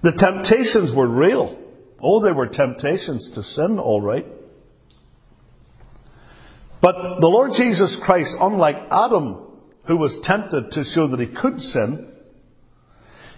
The 0.06 0.12
temptations 0.12 0.96
were 0.96 1.08
real. 1.08 1.58
Oh, 2.00 2.24
they 2.24 2.32
were 2.32 2.46
temptations 2.46 3.32
to 3.34 3.42
sin, 3.42 3.80
all 3.80 4.02
right. 4.02 4.28
But 6.80 7.20
the 7.20 7.28
Lord 7.28 7.54
Jesus 7.58 7.98
Christ, 8.06 8.38
unlike 8.40 8.76
Adam, 8.92 9.48
who 9.88 9.98
was 9.98 10.20
tempted 10.22 10.70
to 10.74 10.84
show 10.84 11.08
that 11.08 11.20
he 11.20 11.26
could 11.26 11.60
sin, 11.60 12.12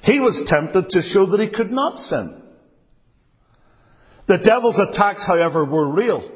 he 0.03 0.19
was 0.19 0.43
tempted 0.47 0.89
to 0.89 1.01
show 1.03 1.27
that 1.27 1.39
he 1.39 1.49
could 1.49 1.71
not 1.71 1.99
sin. 1.99 2.41
The 4.27 4.39
devil's 4.39 4.77
attacks, 4.77 5.23
however, 5.25 5.63
were 5.63 5.89
real. 5.89 6.29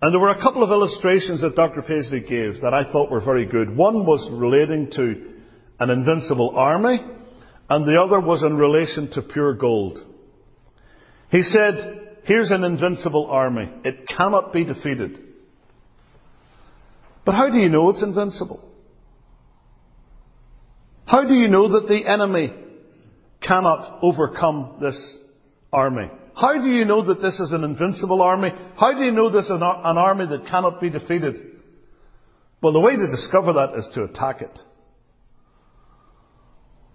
And 0.00 0.14
there 0.14 0.20
were 0.20 0.30
a 0.30 0.40
couple 0.40 0.62
of 0.62 0.70
illustrations 0.70 1.40
that 1.40 1.56
Dr. 1.56 1.82
Paisley 1.82 2.20
gave 2.20 2.60
that 2.62 2.72
I 2.72 2.92
thought 2.92 3.10
were 3.10 3.24
very 3.24 3.46
good. 3.46 3.76
One 3.76 4.06
was 4.06 4.30
relating 4.30 4.92
to 4.92 5.32
an 5.80 5.90
invincible 5.90 6.54
army, 6.54 7.00
and 7.70 7.86
the 7.86 7.98
other 7.98 8.20
was 8.20 8.42
in 8.42 8.56
relation 8.56 9.10
to 9.12 9.22
pure 9.22 9.54
gold. 9.54 10.00
He 11.30 11.42
said, 11.42 12.18
here's 12.24 12.50
an 12.50 12.64
invincible 12.64 13.26
army. 13.30 13.70
It 13.84 14.08
cannot 14.08 14.52
be 14.52 14.64
defeated. 14.64 15.20
But 17.24 17.36
how 17.36 17.48
do 17.48 17.58
you 17.58 17.68
know 17.68 17.88
it's 17.90 18.02
invincible? 18.02 18.64
How 21.06 21.22
do 21.24 21.32
you 21.32 21.46
know 21.48 21.80
that 21.80 21.86
the 21.86 22.06
enemy 22.06 22.52
cannot 23.40 24.00
overcome 24.02 24.78
this 24.80 25.18
army? 25.72 26.10
How 26.34 26.54
do 26.54 26.68
you 26.68 26.84
know 26.84 27.06
that 27.06 27.22
this 27.22 27.38
is 27.38 27.52
an 27.52 27.62
invincible 27.62 28.20
army? 28.20 28.50
How 28.76 28.92
do 28.92 29.04
you 29.04 29.12
know 29.12 29.30
this 29.30 29.44
is 29.44 29.50
an 29.52 29.62
army 29.62 30.26
that 30.26 30.48
cannot 30.50 30.80
be 30.80 30.90
defeated? 30.90 31.36
Well, 32.62 32.72
the 32.72 32.80
way 32.80 32.96
to 32.96 33.06
discover 33.06 33.52
that 33.52 33.78
is 33.78 33.88
to 33.94 34.04
attack 34.04 34.40
it. 34.42 34.58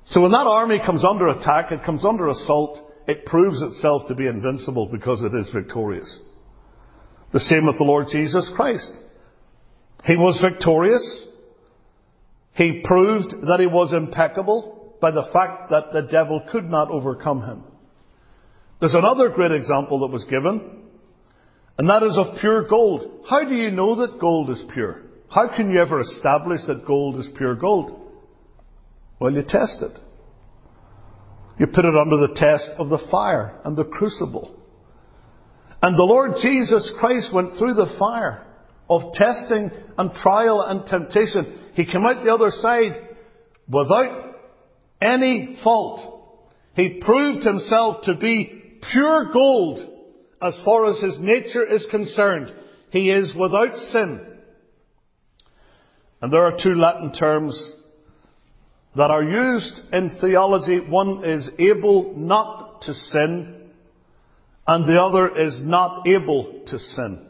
So 0.08 0.22
when 0.22 0.32
that 0.32 0.48
army 0.48 0.80
comes 0.86 1.04
under 1.04 1.28
attack, 1.28 1.72
it 1.72 1.84
comes 1.84 2.06
under 2.06 2.28
assault, 2.28 2.80
it 3.08 3.26
proves 3.26 3.62
itself 3.62 4.08
to 4.08 4.16
be 4.16 4.28
invincible 4.28 4.88
because 4.88 5.22
it 5.24 5.34
is 5.34 5.50
victorious. 5.54 6.20
The 7.34 7.40
same 7.40 7.66
with 7.66 7.78
the 7.78 7.84
Lord 7.84 8.08
Jesus 8.12 8.50
Christ. 8.56 8.92
He 10.06 10.16
was 10.16 10.40
victorious. 10.42 11.26
He 12.54 12.82
proved 12.86 13.32
that 13.32 13.60
he 13.60 13.68
was 13.68 13.94
impeccable 13.94 14.96
by 15.02 15.12
the 15.12 15.28
fact 15.34 15.72
that 15.72 15.92
the 15.92 16.04
devil 16.04 16.42
could 16.52 16.66
not 16.66 16.90
overcome 16.90 17.42
him. 17.42 17.64
There's 18.80 18.94
another 18.94 19.30
great 19.30 19.52
example 19.52 20.00
that 20.00 20.14
was 20.14 20.24
given, 20.26 20.84
and 21.78 21.90
that 21.90 22.04
is 22.04 22.18
of 22.18 22.40
pure 22.40 22.68
gold. 22.68 23.24
How 23.30 23.44
do 23.44 23.56
you 23.56 23.72
know 23.72 23.96
that 23.96 24.20
gold 24.20 24.50
is 24.50 24.64
pure? 24.74 25.02
How 25.30 25.54
can 25.56 25.72
you 25.72 25.80
ever 25.80 26.00
establish 26.00 26.62
that 26.68 26.86
gold 26.86 27.20
is 27.20 27.28
pure 27.36 27.56
gold? 27.56 28.05
Well, 29.20 29.34
you 29.34 29.44
test 29.48 29.82
it. 29.82 29.92
You 31.58 31.68
put 31.68 31.86
it 31.86 31.96
under 31.96 32.28
the 32.28 32.34
test 32.36 32.72
of 32.78 32.90
the 32.90 33.08
fire 33.10 33.60
and 33.64 33.78
the 33.78 33.86
crucible. 33.86 34.60
And 35.82 35.98
the 35.98 36.04
Lord 36.04 36.34
Jesus 36.42 36.94
Christ 37.00 37.34
went 37.34 37.58
through 37.58 37.76
the 37.76 37.96
fire 37.98 38.46
of 38.90 39.14
testing 39.14 39.72
and 39.98 40.12
trial 40.14 40.62
and 40.62 40.86
temptation. 40.86 41.72
He 41.74 41.86
came 41.86 42.06
out 42.06 42.24
the 42.24 42.34
other 42.34 42.52
side 42.52 42.94
without 43.68 44.36
any 45.02 45.58
fault. 45.64 46.24
He 46.74 47.02
proved 47.04 47.46
himself 47.46 48.04
to 48.06 48.16
be 48.16 48.80
pure 48.92 49.32
gold 49.32 49.80
as 50.42 50.58
far 50.66 50.90
as 50.90 51.00
his 51.00 51.18
nature 51.20 51.66
is 51.66 51.88
concerned. 51.90 52.54
He 52.92 53.10
is 53.10 53.34
without 53.40 53.76
sin. 53.76 54.26
And 56.22 56.32
there 56.32 56.44
are 56.44 56.58
two 56.62 56.76
Latin 56.76 57.14
terms 57.14 57.74
that 58.96 59.12
are 59.12 59.24
used 59.24 59.82
in 59.92 60.18
theology. 60.22 60.80
One 60.80 61.24
is 61.24 61.50
able 61.60 62.14
not 62.16 62.82
to 62.84 62.94
sin, 62.94 63.70
and 64.68 64.88
the 64.88 65.02
other 65.02 65.38
is 65.38 65.60
not 65.62 66.08
able 66.08 66.64
to 66.68 66.80
sin. 66.80 67.26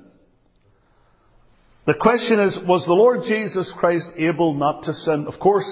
The 1.85 1.93
question 1.93 2.39
is, 2.39 2.59
was 2.67 2.85
the 2.85 2.93
Lord 2.93 3.21
Jesus 3.27 3.71
Christ 3.77 4.09
able 4.17 4.53
not 4.53 4.83
to 4.83 4.93
sin? 4.93 5.25
Of 5.27 5.39
course. 5.39 5.69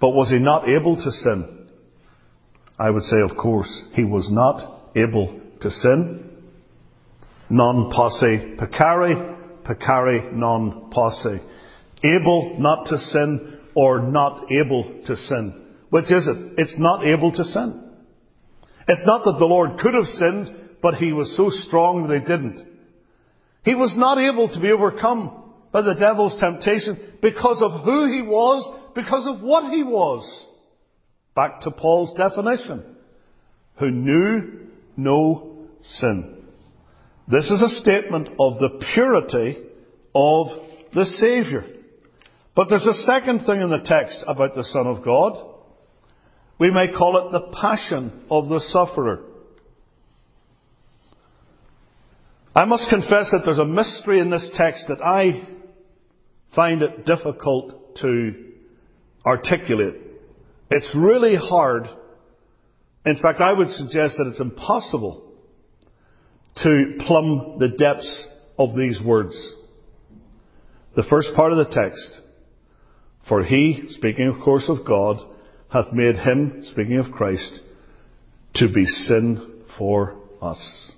But 0.00 0.10
was 0.10 0.30
he 0.30 0.38
not 0.38 0.68
able 0.68 0.96
to 0.96 1.10
sin? 1.10 1.68
I 2.78 2.90
would 2.90 3.02
say, 3.02 3.16
of 3.20 3.36
course, 3.36 3.84
he 3.94 4.04
was 4.04 4.28
not 4.30 4.92
able 4.94 5.40
to 5.62 5.70
sin. 5.70 6.30
Non 7.50 7.90
posse 7.90 8.56
peccari, 8.56 9.36
peccari 9.64 10.32
non 10.32 10.90
posse. 10.90 11.40
Able 12.04 12.56
not 12.58 12.86
to 12.86 12.98
sin, 12.98 13.57
or 13.78 14.00
not 14.00 14.50
able 14.50 14.82
to 15.06 15.16
sin. 15.16 15.54
Which 15.90 16.10
is 16.10 16.26
it? 16.26 16.54
It's 16.58 16.76
not 16.80 17.06
able 17.06 17.30
to 17.30 17.44
sin. 17.44 17.84
It's 18.88 19.06
not 19.06 19.24
that 19.24 19.38
the 19.38 19.44
Lord 19.44 19.78
could 19.78 19.94
have 19.94 20.06
sinned, 20.06 20.78
but 20.82 20.94
he 20.94 21.12
was 21.12 21.36
so 21.36 21.48
strong 21.48 22.08
that 22.08 22.18
he 22.18 22.26
didn't. 22.26 22.66
He 23.62 23.76
was 23.76 23.94
not 23.96 24.18
able 24.18 24.48
to 24.48 24.60
be 24.60 24.72
overcome 24.72 25.54
by 25.70 25.82
the 25.82 25.94
devil's 25.94 26.36
temptation 26.40 27.18
because 27.22 27.62
of 27.62 27.84
who 27.84 28.10
he 28.10 28.20
was, 28.20 28.68
because 28.96 29.28
of 29.28 29.42
what 29.44 29.72
he 29.72 29.84
was. 29.84 30.48
Back 31.36 31.60
to 31.60 31.70
Paul's 31.70 32.12
definition. 32.18 32.82
Who 33.78 33.90
knew 33.92 34.66
no 34.96 35.68
sin. 35.82 36.42
This 37.28 37.48
is 37.48 37.62
a 37.62 37.80
statement 37.80 38.30
of 38.40 38.54
the 38.58 38.84
purity 38.92 39.58
of 40.16 40.46
the 40.92 41.04
Saviour. 41.04 41.77
But 42.58 42.70
there's 42.70 42.86
a 42.86 43.04
second 43.06 43.46
thing 43.46 43.60
in 43.60 43.70
the 43.70 43.84
text 43.84 44.24
about 44.26 44.56
the 44.56 44.64
Son 44.64 44.88
of 44.88 45.04
God. 45.04 45.38
We 46.58 46.72
may 46.72 46.88
call 46.88 47.16
it 47.16 47.30
the 47.30 47.56
passion 47.56 48.24
of 48.28 48.48
the 48.48 48.58
sufferer. 48.58 49.20
I 52.56 52.64
must 52.64 52.90
confess 52.90 53.30
that 53.30 53.42
there's 53.44 53.60
a 53.60 53.64
mystery 53.64 54.18
in 54.18 54.30
this 54.30 54.50
text 54.56 54.86
that 54.88 55.00
I 55.00 55.46
find 56.56 56.82
it 56.82 57.06
difficult 57.06 57.94
to 57.98 58.34
articulate. 59.24 59.94
It's 60.68 60.96
really 60.96 61.36
hard. 61.36 61.84
In 63.06 63.20
fact, 63.22 63.40
I 63.40 63.52
would 63.52 63.70
suggest 63.70 64.16
that 64.16 64.26
it's 64.26 64.40
impossible 64.40 65.32
to 66.64 66.98
plumb 67.06 67.58
the 67.60 67.68
depths 67.68 68.26
of 68.58 68.76
these 68.76 69.00
words. 69.00 69.54
The 70.96 71.04
first 71.08 71.36
part 71.36 71.52
of 71.52 71.58
the 71.58 71.72
text 71.72 72.22
for 73.28 73.44
he, 73.44 73.84
speaking 73.88 74.28
of 74.28 74.42
course 74.42 74.68
of 74.68 74.86
God, 74.86 75.18
hath 75.72 75.92
made 75.92 76.16
him, 76.16 76.62
speaking 76.62 76.98
of 76.98 77.12
Christ, 77.12 77.60
to 78.54 78.72
be 78.72 78.84
sin 78.84 79.62
for 79.76 80.16
us. 80.40 80.90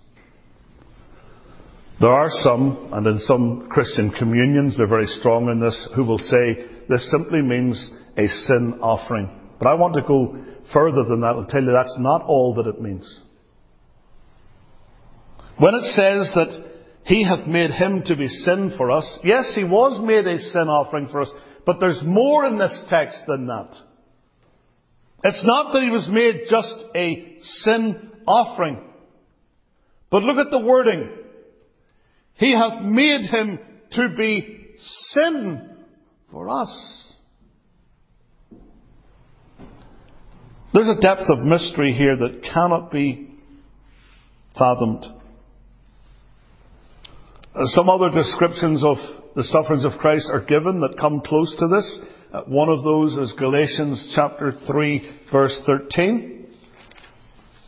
There 2.01 2.11
are 2.11 2.31
some, 2.31 2.89
and 2.93 3.07
in 3.07 3.19
some 3.19 3.69
Christian 3.71 4.11
communions, 4.11 4.79
they're 4.79 4.87
very 4.87 5.07
strong 5.07 5.51
in 5.51 5.61
this, 5.61 5.89
who 5.95 6.05
will 6.05 6.19
say 6.19 6.65
this 6.89 7.11
simply 7.11 7.43
means 7.43 7.91
a 8.17 8.27
sin 8.27 8.79
offering. 8.81 9.29
But 9.59 9.69
I 9.69 9.75
want 9.75 9.95
to 9.95 10.03
go 10.03 10.37
further 10.73 11.05
than 11.05 11.21
that 11.21 11.37
and 11.37 11.49
tell 11.49 11.63
you 11.63 11.73
that's 11.73 11.97
not 11.99 12.23
all 12.23 12.55
that 12.55 12.67
it 12.67 12.81
means. 12.81 13.23
When 15.59 15.75
it 15.75 15.85
says 15.93 16.33
that 16.35 16.71
he 17.05 17.23
hath 17.23 17.47
made 17.47 17.71
him 17.71 18.03
to 18.07 18.17
be 18.17 18.29
sin 18.29 18.73
for 18.79 18.91
us, 18.91 19.19
yes, 19.23 19.53
he 19.55 19.65
was 19.65 20.01
made 20.03 20.27
a 20.27 20.39
sin 20.39 20.69
offering 20.69 21.09
for 21.09 21.21
us, 21.21 21.31
but 21.67 21.81
there's 21.81 22.01
more 22.05 22.45
in 22.47 22.59
this 22.59 22.85
text 22.89 23.23
than 23.27 23.47
that. 23.47 23.71
It's 25.23 25.45
not 25.45 25.73
that 25.73 25.83
he 25.83 25.91
was 25.91 26.09
made 26.11 26.45
just 26.49 26.85
a 26.95 27.37
sin 27.41 28.11
offering. 28.27 28.83
But 30.11 30.23
look 30.23 30.45
at 30.45 30.51
the 30.51 30.65
wording. 30.65 31.11
He 32.35 32.53
hath 32.53 32.83
made 32.83 33.29
him 33.31 33.59
to 33.93 34.15
be 34.17 34.67
sin 35.13 35.77
for 36.31 36.49
us. 36.49 37.01
There's 40.73 40.89
a 40.89 41.01
depth 41.01 41.29
of 41.29 41.41
mystery 41.41 41.93
here 41.93 42.17
that 42.17 42.43
cannot 42.55 42.91
be 42.91 43.35
fathomed. 44.57 45.05
Some 47.65 47.91
other 47.91 48.11
descriptions 48.11 48.85
of 48.85 48.97
the 49.37 49.45
sufferings 49.45 49.85
of 49.85 49.93
Christ 50.01 50.29
are 50.33 50.45
given 50.45 50.81
that 50.81 50.99
come 50.99 51.21
close 51.21 51.55
to 51.59 51.69
this. 51.69 52.01
Uh, 52.33 52.43
one 52.47 52.69
of 52.69 52.83
those 52.83 53.17
is 53.17 53.35
Galatians 53.39 54.13
chapter 54.15 54.53
3 54.67 55.19
verse 55.33 55.61
13. 55.67 56.47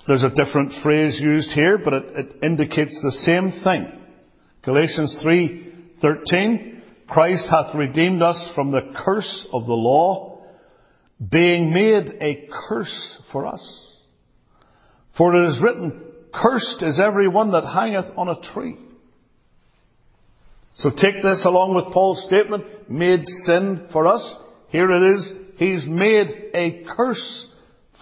There's 0.07 0.25
a 0.25 0.31
different 0.31 0.73
phrase 0.83 1.21
used 1.21 1.53
here, 1.53 1.79
but 1.79 1.93
it, 1.93 2.05
it 2.17 2.45
indicates 2.45 2.99
the 3.03 3.13
same 3.13 3.53
thing. 3.63 3.87
Galatians 4.65 5.23
3:13 5.25 6.73
Christ 7.09 7.49
hath 7.51 7.75
redeemed 7.75 8.23
us 8.23 8.51
from 8.55 8.71
the 8.71 8.93
curse 9.05 9.47
of 9.53 9.67
the 9.67 9.75
law, 9.75 10.45
being 11.31 11.73
made 11.73 12.17
a 12.21 12.49
curse 12.69 13.19
for 13.31 13.47
us. 13.47 13.91
For 15.19 15.37
it 15.37 15.49
is 15.51 15.61
written, 15.61 16.01
Cursed 16.33 16.83
is 16.83 16.99
every 16.99 17.29
one 17.29 17.53
that 17.53 17.65
hangeth 17.65 18.17
on 18.17 18.29
a 18.29 18.41
tree. 18.55 18.77
So 20.75 20.91
take 20.91 21.23
this 21.23 21.45
along 21.45 21.75
with 21.75 21.93
Paul's 21.93 22.25
statement, 22.25 22.91
made 22.91 23.27
sin 23.45 23.89
for 23.93 24.07
us. 24.07 24.37
Here 24.69 24.91
it 24.91 25.17
is, 25.17 25.33
he's 25.57 25.85
made 25.87 26.29
a 26.55 26.85
curse 26.97 27.47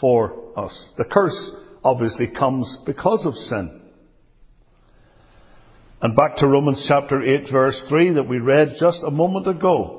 for 0.00 0.56
us. 0.56 0.90
The 0.96 1.04
curse 1.04 1.50
obviously 1.82 2.28
comes 2.28 2.78
because 2.86 3.26
of 3.26 3.34
sin. 3.34 3.80
And 6.00 6.16
back 6.16 6.36
to 6.36 6.46
Romans 6.46 6.84
chapter 6.88 7.22
8 7.22 7.52
verse 7.52 7.86
3 7.88 8.14
that 8.14 8.28
we 8.28 8.38
read 8.38 8.76
just 8.78 9.02
a 9.04 9.10
moment 9.10 9.48
ago. 9.48 9.96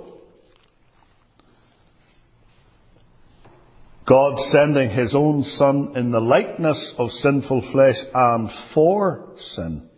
God 4.07 4.39
sending 4.39 4.89
His 4.89 5.13
own 5.13 5.43
Son 5.43 5.93
in 5.95 6.11
the 6.11 6.19
likeness 6.19 6.95
of 6.97 7.11
sinful 7.11 7.69
flesh 7.71 7.97
and 8.13 8.49
for 8.73 9.33
sin 9.37 9.90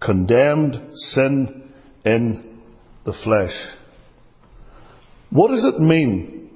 condemned 0.00 0.96
sin 0.96 1.70
in 2.04 2.60
the 3.04 3.14
flesh. 3.24 3.54
What 5.30 5.48
does 5.48 5.64
it 5.64 5.80
mean? 5.80 6.50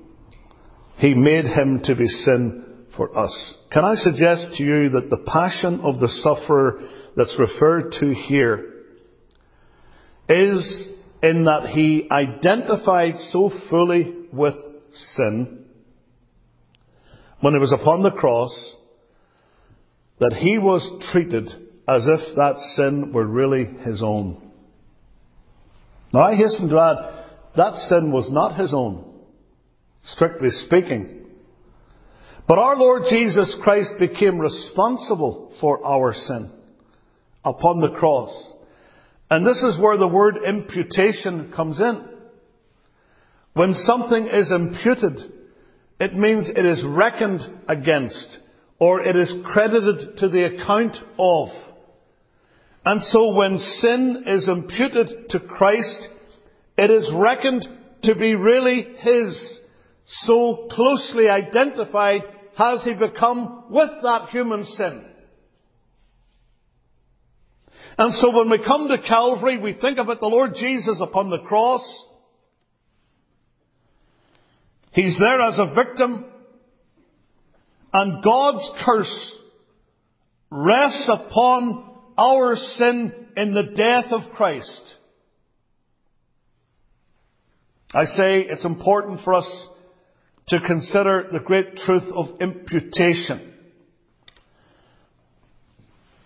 He 0.97 1.15
made 1.15 1.45
him 1.45 1.81
to 1.85 1.95
be 1.95 2.07
sin 2.07 2.65
for 2.97 3.17
us. 3.17 3.57
Can 3.73 3.85
I 3.85 3.95
suggest 3.95 4.55
to 4.57 4.63
you 4.63 4.89
that 4.91 5.11
the 5.11 5.25
passion 5.27 5.81
of 5.81 6.01
the 6.01 6.09
sufferer 6.09 6.81
that's 7.17 7.37
referred 7.39 7.93
to 8.01 8.15
here 8.29 8.73
is 10.29 10.89
in 11.23 11.45
that 11.45 11.71
he 11.75 12.09
identified 12.11 13.17
so 13.31 13.51
fully 13.71 14.13
with 14.33 14.55
sin 14.93 15.65
when 17.41 17.55
he 17.55 17.61
was 17.61 17.73
upon 17.73 18.03
the 18.03 18.11
cross 18.11 18.75
that 20.19 20.35
he 20.39 20.59
was 20.59 20.91
treated 21.13 21.51
as 21.87 22.07
if 22.07 22.37
that 22.37 22.59
sin 22.77 23.13
were 23.13 23.27
really 23.27 23.65
his 23.65 24.03
own. 24.03 24.41
Now 26.13 26.23
I 26.23 26.37
hasten 26.37 26.69
to 26.71 26.79
add, 26.79 27.25
that 27.57 27.75
sin 27.89 28.11
was 28.11 28.31
not 28.33 28.59
his 28.59 28.73
own, 28.73 29.05
strictly 30.05 30.51
speaking. 30.51 31.27
But 32.47 32.59
our 32.59 32.77
Lord 32.77 33.03
Jesus 33.09 33.57
Christ 33.63 33.93
became 33.99 34.39
responsible 34.39 35.55
for 35.61 35.85
our 35.85 36.15
sin 36.15 36.51
upon 37.45 37.81
the 37.81 37.97
cross. 37.99 38.53
And 39.31 39.47
this 39.47 39.63
is 39.63 39.79
where 39.81 39.97
the 39.97 40.09
word 40.09 40.37
imputation 40.47 41.53
comes 41.55 41.81
in. 41.81 42.09
When 43.55 43.73
something 43.75 44.27
is 44.27 44.53
imputed, 44.53 45.33
it 46.01 46.15
means 46.15 46.49
it 46.49 46.65
is 46.65 46.85
reckoned 46.87 47.41
against 47.69 48.39
or 48.79 49.01
it 49.01 49.17
is 49.17 49.33
credited 49.53 50.19
to 50.19 50.29
the 50.29 50.45
account 50.45 50.97
of. 51.19 51.49
And 52.85 53.01
so 53.01 53.35
when 53.35 53.59
sin 53.59 54.25
is 54.27 54.49
imputed 54.49 55.31
to 55.31 55.41
Christ, 55.41 56.09
it 56.77 56.91
is 56.91 57.11
reckoned 57.15 57.67
to 58.03 58.15
be 58.15 58.35
really 58.35 58.87
His. 58.99 59.61
So 60.07 60.69
closely 60.71 61.29
identified 61.29 62.23
has 62.59 62.85
He 62.85 62.93
become 62.93 63.65
with 63.71 63.91
that 64.03 64.29
human 64.31 64.65
sin. 64.65 65.05
And 67.97 68.13
so 68.15 68.37
when 68.37 68.51
we 68.51 68.59
come 68.59 68.89
to 68.89 69.09
Calvary, 69.09 69.57
we 69.57 69.73
think 69.81 69.99
about 69.99 70.21
the 70.21 70.27
Lord 70.27 70.55
Jesus 70.55 71.01
upon 71.01 71.31
the 71.31 71.39
cross. 71.39 72.07
He's 74.93 75.19
there 75.19 75.41
as 75.41 75.59
a 75.59 75.75
victim. 75.75 76.25
And 77.93 78.23
God's 78.23 78.69
curse 78.85 79.41
rests 80.51 81.09
upon 81.09 81.94
our 82.17 82.57
sin 82.57 83.13
in 83.37 83.55
the 83.55 83.75
death 83.75 84.07
of 84.11 84.35
Christ. 84.35 84.97
I 87.93 88.05
say 88.05 88.41
it's 88.41 88.65
important 88.65 89.21
for 89.25 89.35
us 89.35 89.69
to 90.49 90.61
consider 90.61 91.29
the 91.31 91.41
great 91.41 91.77
truth 91.77 92.05
of 92.13 92.41
imputation. 92.41 93.53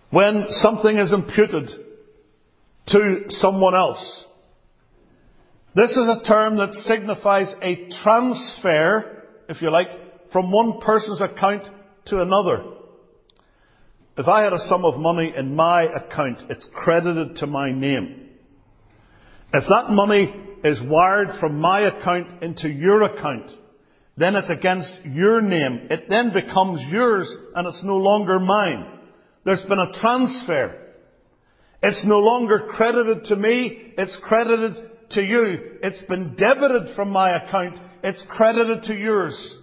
When 0.09 0.45
something 0.49 0.97
is 0.97 1.13
imputed 1.13 1.69
to 2.87 3.25
someone 3.29 3.75
else, 3.75 4.25
this 5.75 5.91
is 5.91 6.07
a 6.07 6.23
term 6.27 6.57
that 6.57 6.73
signifies 6.73 7.53
a 7.61 7.89
transfer, 8.03 9.23
if 9.47 9.61
you 9.61 9.71
like, 9.71 9.87
from 10.31 10.51
one 10.51 10.81
person's 10.81 11.21
account 11.21 11.63
to 12.07 12.19
another. 12.19 12.63
If 14.19 14.27
I 14.27 14.43
had 14.43 14.51
a 14.51 14.67
sum 14.67 14.83
of 14.83 14.99
money 14.99 15.31
in 15.33 15.55
my 15.55 15.83
account, 15.83 16.39
it's 16.49 16.67
credited 16.73 17.37
to 17.37 17.47
my 17.47 17.71
name. 17.71 18.31
If 19.53 19.63
that 19.69 19.91
money 19.91 20.29
is 20.61 20.81
wired 20.83 21.39
from 21.39 21.61
my 21.61 21.87
account 21.87 22.43
into 22.43 22.67
your 22.67 23.03
account, 23.03 23.49
then 24.17 24.35
it's 24.35 24.49
against 24.49 24.91
your 25.05 25.39
name. 25.41 25.87
It 25.89 26.09
then 26.09 26.33
becomes 26.33 26.81
yours 26.91 27.33
and 27.55 27.65
it's 27.65 27.81
no 27.85 27.95
longer 27.95 28.39
mine. 28.39 28.99
There's 29.45 29.63
been 29.63 29.79
a 29.79 29.93
transfer. 30.01 30.87
It's 31.81 32.03
no 32.05 32.19
longer 32.19 32.67
credited 32.71 33.23
to 33.27 33.37
me, 33.37 33.93
it's 33.97 34.17
credited 34.21 34.75
to 35.11 35.21
you. 35.21 35.77
It's 35.81 36.03
been 36.09 36.35
debited 36.35 36.93
from 36.93 37.09
my 37.11 37.41
account, 37.41 37.79
it's 38.03 38.21
credited 38.27 38.83
to 38.83 38.95
yours. 38.95 39.58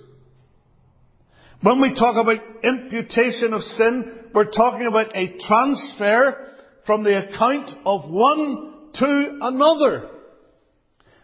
When 1.62 1.80
we 1.80 1.94
talk 1.94 2.16
about 2.16 2.42
imputation 2.62 3.52
of 3.52 3.62
sin, 3.62 4.28
we're 4.34 4.50
talking 4.50 4.86
about 4.86 5.16
a 5.16 5.38
transfer 5.46 6.48
from 6.84 7.02
the 7.02 7.28
account 7.28 7.70
of 7.84 8.10
one 8.10 8.90
to 8.94 9.38
another. 9.40 10.10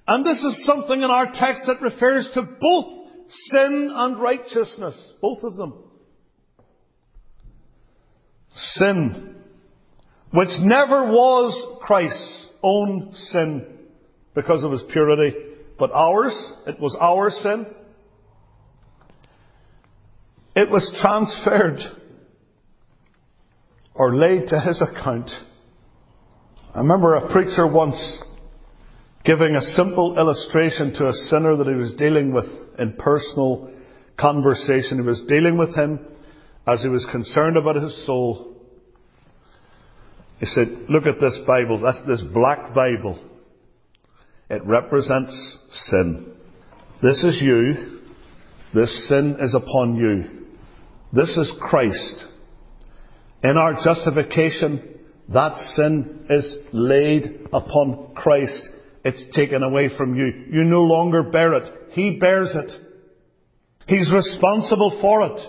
And 0.06 0.26
this 0.26 0.42
is 0.42 0.66
something 0.66 1.00
in 1.00 1.10
our 1.10 1.26
text 1.32 1.62
that 1.66 1.80
refers 1.80 2.28
to 2.34 2.42
both 2.42 3.08
sin 3.28 3.92
and 3.94 4.20
righteousness. 4.20 5.12
Both 5.20 5.44
of 5.44 5.54
them. 5.56 5.84
Sin, 8.54 9.36
which 10.32 10.50
never 10.60 11.10
was 11.10 11.78
Christ's 11.82 12.48
own 12.62 13.12
sin 13.14 13.66
because 14.34 14.64
of 14.64 14.72
his 14.72 14.82
purity, 14.92 15.34
but 15.78 15.90
ours, 15.92 16.52
it 16.66 16.78
was 16.80 16.96
our 17.00 17.30
sin. 17.30 17.66
It 20.54 20.70
was 20.70 20.94
transferred 21.00 21.78
or 23.94 24.14
laid 24.14 24.48
to 24.48 24.60
his 24.60 24.82
account. 24.82 25.30
I 26.74 26.78
remember 26.78 27.14
a 27.14 27.32
preacher 27.32 27.66
once 27.66 28.22
giving 29.24 29.54
a 29.54 29.60
simple 29.60 30.18
illustration 30.18 30.92
to 30.94 31.06
a 31.06 31.12
sinner 31.12 31.56
that 31.56 31.66
he 31.66 31.74
was 31.74 31.94
dealing 31.94 32.32
with 32.32 32.46
in 32.78 32.94
personal 32.94 33.70
conversation. 34.18 34.98
He 34.98 35.06
was 35.06 35.22
dealing 35.28 35.56
with 35.56 35.74
him 35.74 36.00
as 36.66 36.82
he 36.82 36.88
was 36.88 37.06
concerned 37.10 37.56
about 37.56 37.76
his 37.76 38.06
soul. 38.06 38.56
He 40.38 40.46
said, 40.46 40.68
look 40.88 41.06
at 41.06 41.20
this 41.20 41.38
Bible. 41.46 41.80
That's 41.80 42.02
this 42.06 42.22
black 42.32 42.74
Bible. 42.74 43.18
It 44.50 44.62
represents 44.64 45.58
sin. 45.70 46.34
This 47.00 47.22
is 47.24 47.40
you. 47.40 48.00
This 48.74 49.08
sin 49.08 49.36
is 49.38 49.54
upon 49.54 49.96
you. 49.96 50.41
This 51.12 51.36
is 51.36 51.52
Christ. 51.60 52.24
In 53.42 53.58
our 53.58 53.74
justification, 53.74 54.98
that 55.28 55.56
sin 55.74 56.26
is 56.30 56.56
laid 56.72 57.48
upon 57.52 58.14
Christ. 58.14 58.62
It's 59.04 59.24
taken 59.34 59.62
away 59.62 59.90
from 59.96 60.14
you. 60.14 60.26
You 60.50 60.64
no 60.64 60.82
longer 60.82 61.22
bear 61.24 61.54
it. 61.54 61.72
He 61.90 62.18
bears 62.18 62.54
it. 62.54 62.72
He's 63.86 64.12
responsible 64.12 64.98
for 65.00 65.22
it. 65.26 65.40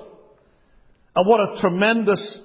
And 1.16 1.28
what 1.28 1.40
a 1.40 1.62
tremendous 1.62 2.40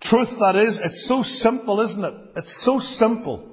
truth 0.00 0.30
that 0.40 0.56
is. 0.56 0.78
It's 0.82 1.06
so 1.08 1.22
simple, 1.22 1.80
isn't 1.80 2.04
it? 2.04 2.14
It's 2.36 2.64
so 2.64 2.78
simple. 2.80 3.48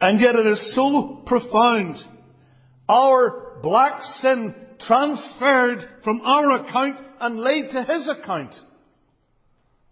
And 0.00 0.20
yet 0.20 0.34
it 0.34 0.46
is 0.46 0.74
so 0.74 1.22
profound. 1.26 1.96
Our 2.88 3.60
black 3.62 4.02
sin 4.20 4.54
transferred 4.86 5.78
from 6.04 6.20
our 6.20 6.60
account 6.60 7.03
and 7.20 7.40
laid 7.40 7.70
to 7.70 7.82
his 7.82 8.08
account. 8.08 8.54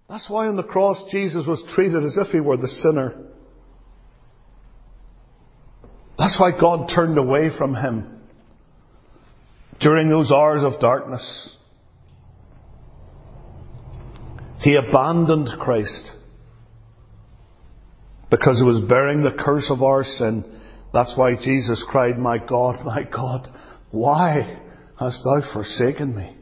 That's 0.08 0.28
why 0.28 0.46
on 0.46 0.56
the 0.56 0.62
cross 0.62 1.02
Jesus 1.10 1.46
was 1.46 1.62
treated 1.74 2.04
as 2.04 2.16
if 2.18 2.28
he 2.28 2.40
were 2.40 2.56
the 2.56 2.68
sinner. 2.68 3.14
That's 6.18 6.38
why 6.38 6.50
God 6.58 6.90
turned 6.94 7.18
away 7.18 7.50
from 7.56 7.74
him 7.74 8.20
during 9.80 10.08
those 10.08 10.30
hours 10.30 10.62
of 10.62 10.80
darkness. 10.80 11.56
He 14.60 14.76
abandoned 14.76 15.48
Christ 15.58 16.12
because 18.30 18.58
he 18.58 18.64
was 18.64 18.88
bearing 18.88 19.22
the 19.22 19.42
curse 19.42 19.70
of 19.70 19.82
our 19.82 20.04
sin. 20.04 20.44
That's 20.92 21.16
why 21.16 21.34
Jesus 21.34 21.84
cried, 21.88 22.18
My 22.18 22.38
God, 22.38 22.84
my 22.84 23.02
God, 23.02 23.48
why 23.90 24.60
hast 24.98 25.24
thou 25.24 25.40
forsaken 25.52 26.14
me? 26.14 26.36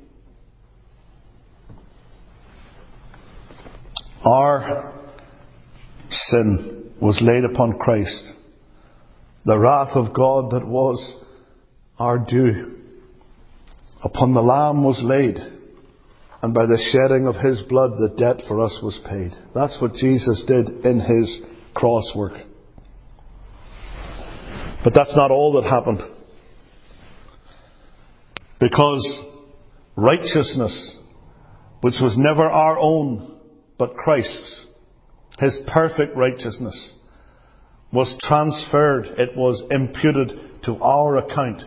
Our 4.24 4.92
sin 6.10 6.92
was 7.00 7.22
laid 7.22 7.44
upon 7.44 7.78
Christ. 7.78 8.34
The 9.44 9.58
wrath 9.58 9.96
of 9.96 10.14
God 10.14 10.50
that 10.52 10.66
was 10.66 11.16
our 11.98 12.18
due 12.18 12.76
upon 14.02 14.32
the 14.34 14.40
Lamb 14.40 14.84
was 14.84 15.00
laid, 15.04 15.36
and 16.42 16.54
by 16.54 16.66
the 16.66 16.78
shedding 16.92 17.26
of 17.26 17.36
His 17.36 17.62
blood 17.68 17.92
the 17.98 18.14
debt 18.16 18.42
for 18.48 18.60
us 18.60 18.78
was 18.82 19.00
paid. 19.08 19.32
That's 19.54 19.78
what 19.80 19.94
Jesus 19.94 20.44
did 20.46 20.84
in 20.84 21.00
His 21.00 21.40
cross 21.74 22.12
work. 22.14 22.32
But 24.82 24.94
that's 24.94 25.14
not 25.14 25.30
all 25.30 25.60
that 25.60 25.68
happened. 25.68 26.00
Because 28.58 29.22
righteousness, 29.96 30.96
which 31.82 31.94
was 32.00 32.16
never 32.18 32.48
our 32.48 32.78
own, 32.78 33.39
but 33.80 33.96
Christ's, 33.96 34.66
His 35.38 35.58
perfect 35.66 36.14
righteousness, 36.14 36.92
was 37.90 38.14
transferred, 38.20 39.06
it 39.18 39.34
was 39.34 39.62
imputed 39.70 40.62
to 40.64 40.76
our 40.82 41.16
account. 41.16 41.62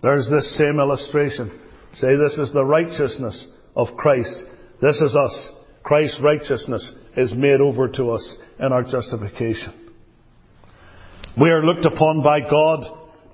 There's 0.00 0.30
this 0.30 0.56
same 0.56 0.78
illustration. 0.78 1.50
Say 1.94 2.14
this 2.14 2.38
is 2.38 2.52
the 2.52 2.64
righteousness 2.64 3.48
of 3.74 3.88
Christ. 3.96 4.44
This 4.80 5.00
is 5.00 5.16
us. 5.16 5.50
Christ's 5.82 6.20
righteousness 6.22 6.94
is 7.16 7.34
made 7.34 7.60
over 7.60 7.88
to 7.88 8.12
us 8.12 8.36
in 8.60 8.72
our 8.72 8.84
justification. 8.84 9.74
We 11.36 11.50
are 11.50 11.64
looked 11.64 11.86
upon 11.86 12.22
by 12.22 12.40
God 12.40 12.84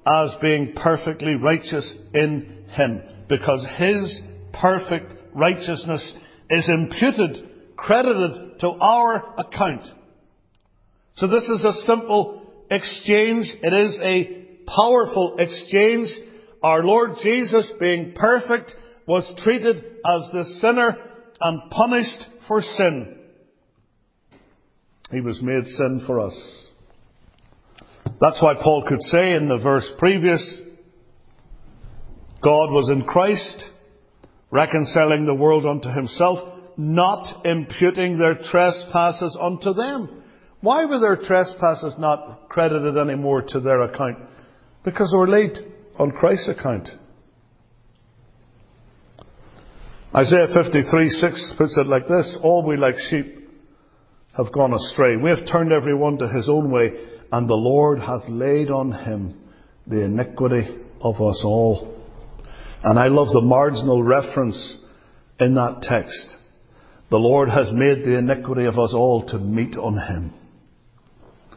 as 0.06 0.34
being 0.40 0.72
perfectly 0.74 1.34
righteous 1.34 1.94
in 2.14 2.64
Him 2.70 3.02
because 3.28 3.66
His 3.76 4.18
perfect 4.54 5.12
righteousness 5.34 6.14
is 6.48 6.70
imputed 6.70 7.50
credited 7.85 8.61
to 8.61 8.68
our 8.68 9.35
account. 9.38 9.87
So 11.16 11.29
this 11.29 11.44
is 11.44 11.64
a 11.64 11.73
simple 11.85 12.42
exchange. 12.70 13.47
It 13.62 13.73
is 13.73 14.01
a 14.03 14.47
powerful 14.66 15.37
exchange. 15.38 16.09
Our 16.62 16.83
Lord 16.83 17.12
Jesus, 17.23 17.70
being 17.79 18.14
perfect, 18.16 18.73
was 19.07 19.31
treated 19.44 19.77
as 19.77 20.31
the 20.33 20.44
sinner 20.61 20.97
and 21.40 21.70
punished 21.70 22.25
for 22.49 22.62
sin. 22.62 23.18
He 25.11 25.20
was 25.20 25.42
made 25.42 25.66
sin 25.66 26.05
for 26.07 26.20
us. 26.20 26.70
That's 28.18 28.40
why 28.42 28.55
Paul 28.55 28.85
could 28.88 29.03
say 29.03 29.35
in 29.35 29.49
the 29.49 29.59
verse 29.62 29.90
previous, 29.99 30.61
God 32.42 32.70
was 32.70 32.88
in 32.90 33.05
Christ, 33.05 33.64
reconciling 34.51 35.27
the 35.27 35.35
world 35.35 35.66
unto 35.66 35.90
himself, 35.90 36.54
not 36.76 37.46
imputing 37.46 38.18
their 38.18 38.34
trespasses 38.34 39.37
unto 39.40 39.72
them. 39.72 40.22
Why 40.60 40.84
were 40.87 40.98
their 40.98 41.16
trespasses 41.16 41.96
not 41.98 42.48
credited 42.48 42.96
anymore 42.96 43.42
to 43.48 43.60
their 43.60 43.82
account? 43.82 44.18
Because 44.84 45.10
they 45.12 45.18
were 45.18 45.28
laid 45.28 45.58
on 45.98 46.10
Christ's 46.10 46.48
account. 46.48 46.88
Isaiah 50.14 50.46
53 50.46 51.10
6 51.10 51.52
puts 51.58 51.76
it 51.76 51.87
like 51.87 52.06
this 52.06 52.38
All 52.42 52.64
we 52.64 52.76
like 52.76 52.96
sheep 53.10 53.48
have 54.37 54.52
gone 54.52 54.72
astray. 54.72 55.16
We 55.16 55.30
have 55.30 55.46
turned 55.50 55.72
every 55.72 55.94
one 55.94 56.18
to 56.18 56.28
his 56.28 56.48
own 56.48 56.70
way, 56.70 56.92
and 57.32 57.48
the 57.48 57.54
Lord 57.54 57.98
hath 57.98 58.28
laid 58.28 58.70
on 58.70 58.92
him 58.92 59.40
the 59.87 60.04
iniquity 60.04 60.76
of 61.00 61.16
us 61.16 61.42
all. 61.44 61.94
And 62.82 62.98
I 62.98 63.08
love 63.08 63.28
the 63.32 63.40
marginal 63.40 64.02
reference 64.02 64.78
in 65.40 65.54
that 65.54 65.82
text. 65.82 66.37
The 67.14 67.20
Lord 67.20 67.48
has 67.48 67.70
made 67.72 68.05
the 68.05 68.18
iniquity 68.18 68.64
of 68.64 68.77
us 68.77 68.92
all 68.92 69.24
to 69.27 69.38
meet 69.38 69.77
on 69.77 69.96
him. 69.96 70.35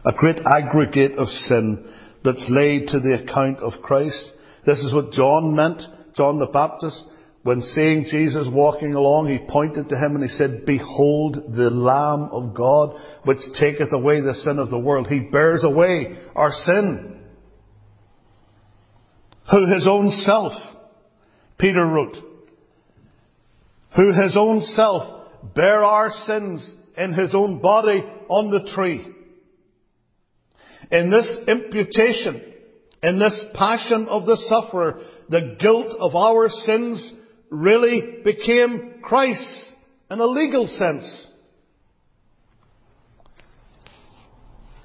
A 0.05 0.13
great 0.13 0.37
aggregate 0.45 1.17
of 1.17 1.27
sin 1.29 1.91
that's 2.23 2.45
laid 2.47 2.89
to 2.89 2.99
the 2.99 3.15
account 3.15 3.57
of 3.61 3.81
Christ. 3.81 4.33
This 4.67 4.77
is 4.77 4.93
what 4.93 5.13
John 5.13 5.55
meant, 5.55 5.81
John 6.15 6.37
the 6.37 6.45
Baptist. 6.45 7.03
When 7.41 7.61
seeing 7.61 8.05
Jesus 8.07 8.47
walking 8.51 8.93
along, 8.93 9.29
he 9.29 9.51
pointed 9.51 9.89
to 9.89 9.95
him 9.95 10.13
and 10.13 10.23
he 10.23 10.29
said, 10.29 10.63
Behold 10.63 11.37
the 11.55 11.71
Lamb 11.71 12.29
of 12.31 12.53
God, 12.53 12.95
which 13.23 13.39
taketh 13.59 13.91
away 13.91 14.21
the 14.21 14.35
sin 14.35 14.59
of 14.59 14.69
the 14.69 14.77
world. 14.77 15.07
He 15.07 15.21
bears 15.21 15.63
away 15.63 16.19
our 16.35 16.51
sin. 16.51 17.19
Who 19.49 19.65
his 19.73 19.87
own 19.87 20.11
self, 20.11 20.51
Peter 21.57 21.83
wrote, 21.83 22.17
who 23.95 24.13
his 24.13 24.37
own 24.37 24.61
self 24.61 25.16
bare 25.55 25.83
our 25.83 26.09
sins 26.09 26.75
in 26.97 27.13
his 27.13 27.33
own 27.35 27.59
body 27.61 28.03
on 28.29 28.51
the 28.51 28.71
tree. 28.73 29.05
In 30.91 31.11
this 31.11 31.37
imputation, 31.47 32.41
in 33.03 33.19
this 33.19 33.39
passion 33.53 34.07
of 34.09 34.25
the 34.25 34.37
sufferer, 34.37 35.01
the 35.29 35.57
guilt 35.59 35.95
of 35.99 36.15
our 36.15 36.49
sins 36.49 37.11
really 37.49 38.21
became 38.23 38.95
Christ's 39.03 39.71
in 40.09 40.19
a 40.19 40.25
legal 40.25 40.65
sense. 40.67 41.27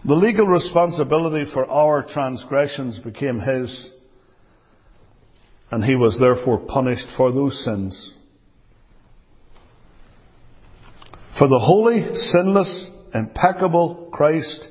The 0.05 0.15
legal 0.15 0.47
responsibility 0.47 1.51
for 1.53 1.65
our 1.71 2.03
transgressions 2.03 2.99
became 2.99 3.39
his, 3.39 3.91
and 5.71 5.85
he 5.85 5.95
was 5.95 6.19
therefore 6.19 6.59
punished 6.59 7.07
for 7.17 7.31
those 7.31 7.65
sins. 7.65 8.13
For 11.39 11.49
the 11.49 11.59
holy, 11.59 12.15
sinless, 12.15 12.91
impeccable 13.15 14.11
Christ 14.13 14.69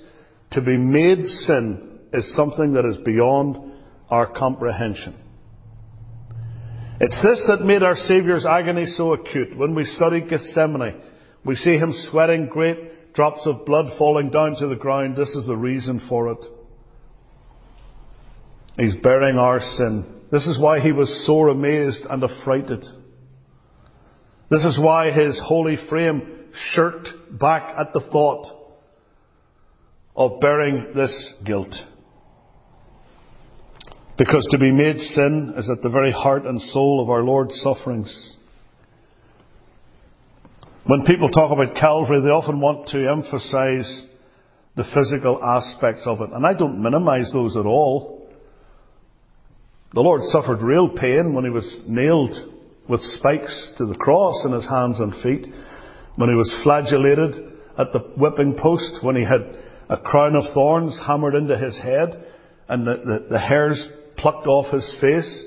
to 0.52 0.62
be 0.62 0.78
made 0.78 1.24
sin 1.26 2.00
is 2.13 2.36
something 2.36 2.74
that 2.74 2.86
is 2.86 2.97
beyond 2.97 3.74
our 4.10 4.28
comprehension. 4.28 5.15
It's 7.00 7.19
this 7.24 7.43
that 7.47 7.65
made 7.65 7.82
our 7.82 7.95
Saviour's 7.95 8.45
agony 8.45 8.86
so 8.86 9.13
acute. 9.13 9.58
When 9.58 9.74
we 9.74 9.86
study 9.86 10.21
Gethsemane, 10.21 11.02
we 11.43 11.56
see 11.56 11.78
him 11.78 11.93
sweating 12.12 12.47
great 12.47 13.13
drops 13.13 13.47
of 13.47 13.65
blood 13.65 13.97
falling 13.97 14.30
down 14.30 14.56
to 14.60 14.67
the 14.67 14.76
ground. 14.76 15.15
This 15.15 15.30
is 15.30 15.47
the 15.47 15.58
reason 15.58 16.06
for 16.08 16.32
it. 16.32 16.45
He's 18.78 19.02
bearing 19.02 19.38
our 19.38 19.60
sin. 19.60 20.21
This 20.32 20.45
is 20.45 20.60
why 20.62 20.80
he 20.80 20.91
was 20.91 21.26
sore 21.26 21.50
amazed 21.50 22.06
and 22.10 22.24
affrighted. 22.24 22.86
This 24.50 24.63
is 24.63 24.80
why 24.80 25.12
his 25.12 25.41
holy 25.43 25.78
frame 25.89 26.41
shirked 26.74 27.10
back 27.40 27.76
at 27.80 27.94
the 27.94 28.02
thought 28.12 28.48
of 30.16 30.40
bearing 30.40 30.92
this 30.96 31.34
guilt. 31.46 31.74
Because 34.18 34.46
to 34.52 34.58
be 34.58 34.72
made 34.72 35.00
sin 35.00 35.54
is 35.58 35.70
at 35.70 35.82
the 35.82 35.90
very 35.90 36.12
heart 36.12 36.46
and 36.46 36.62
soul 36.62 37.02
of 37.02 37.10
our 37.10 37.24
Lord's 37.24 37.60
sufferings. 37.62 38.36
When 40.86 41.06
people 41.06 41.30
talk 41.30 41.52
about 41.52 41.76
Calvary, 41.76 42.22
they 42.22 42.30
often 42.30 42.60
want 42.60 42.88
to 42.90 43.10
emphasize 43.10 44.06
the 44.76 44.84
physical 44.94 45.44
aspects 45.44 46.04
of 46.06 46.22
it. 46.22 46.30
And 46.32 46.46
I 46.46 46.54
don't 46.54 46.82
minimize 46.82 47.32
those 47.34 47.58
at 47.58 47.66
all. 47.66 48.30
The 49.94 50.02
Lord 50.02 50.22
suffered 50.26 50.62
real 50.62 50.90
pain 50.90 51.34
when 51.34 51.44
he 51.44 51.50
was 51.50 51.82
nailed 51.88 52.36
with 52.88 53.02
spikes 53.02 53.74
to 53.78 53.86
the 53.86 53.96
cross 53.96 54.44
in 54.46 54.54
his 54.54 54.68
hands 54.68 55.00
and 55.00 55.14
feet, 55.22 55.54
when 56.15 56.30
he 56.30 56.36
was 56.36 56.54
flagellated 56.63 57.52
at 57.78 57.93
the 57.93 58.00
whipping 58.17 58.58
post, 58.62 59.00
when 59.02 59.15
he 59.15 59.24
had 59.24 59.58
a 59.89 59.97
crown 59.97 60.36
of 60.36 60.54
thorns 60.54 61.00
hammered 61.06 61.36
into 61.36 61.58
his 61.58 61.78
head 61.78 62.26
and 62.67 62.88
the, 62.88 62.95
the, 62.95 63.28
the 63.32 63.39
hairs 63.39 63.89
plucked 64.17 64.47
off 64.47 64.74
his 64.74 64.97
face. 65.02 65.45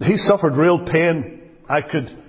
He 0.00 0.16
suffered 0.16 0.56
real 0.56 0.84
pain. 0.86 1.50
I 1.68 1.80
could 1.82 2.22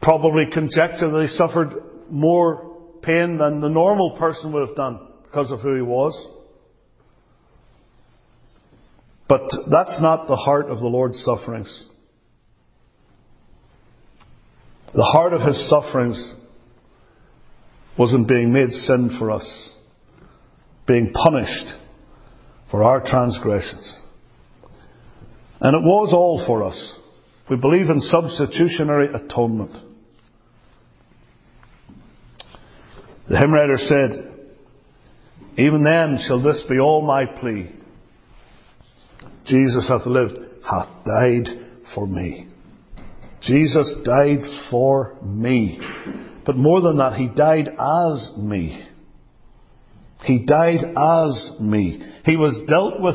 probably 0.00 0.46
conjecture 0.52 1.10
that 1.10 1.22
he 1.22 1.28
suffered 1.28 1.82
more 2.10 2.76
pain 3.02 3.38
than 3.38 3.60
the 3.60 3.68
normal 3.68 4.16
person 4.18 4.52
would 4.52 4.68
have 4.68 4.76
done 4.76 5.00
because 5.24 5.50
of 5.50 5.60
who 5.60 5.74
he 5.74 5.82
was. 5.82 6.30
But 9.28 9.42
that's 9.70 10.00
not 10.00 10.26
the 10.26 10.36
heart 10.36 10.70
of 10.70 10.78
the 10.78 10.86
Lord's 10.86 11.22
sufferings. 11.22 11.86
The 14.94 15.02
heart 15.02 15.32
of 15.32 15.42
his 15.42 15.68
sufferings 15.68 16.34
wasn't 17.98 18.28
being 18.28 18.52
made 18.52 18.70
sin 18.70 19.16
for 19.18 19.30
us, 19.30 19.74
being 20.86 21.12
punished 21.12 21.74
for 22.70 22.82
our 22.84 23.00
transgressions. 23.04 23.98
And 25.60 25.74
it 25.74 25.86
was 25.86 26.12
all 26.12 26.44
for 26.46 26.62
us. 26.62 26.98
We 27.50 27.56
believe 27.56 27.90
in 27.90 28.00
substitutionary 28.00 29.08
atonement. 29.12 29.72
The 33.28 33.38
hymn 33.38 33.52
writer 33.52 33.76
said, 33.76 34.32
Even 35.58 35.84
then 35.84 36.18
shall 36.26 36.42
this 36.42 36.64
be 36.68 36.78
all 36.78 37.02
my 37.02 37.26
plea. 37.26 37.72
Jesus 39.44 39.88
hath 39.88 40.06
lived, 40.06 40.38
hath 40.62 40.88
died 41.04 41.48
for 41.94 42.06
me. 42.06 42.48
Jesus 43.42 43.96
died 44.04 44.42
for 44.70 45.16
me. 45.22 45.80
But 46.44 46.56
more 46.56 46.80
than 46.80 46.98
that, 46.98 47.14
He 47.14 47.28
died 47.28 47.68
as 47.68 48.32
me. 48.36 48.84
He 50.24 50.44
died 50.44 50.84
as 50.96 51.52
me. 51.60 52.02
He 52.24 52.36
was 52.36 52.60
dealt 52.68 53.00
with 53.00 53.14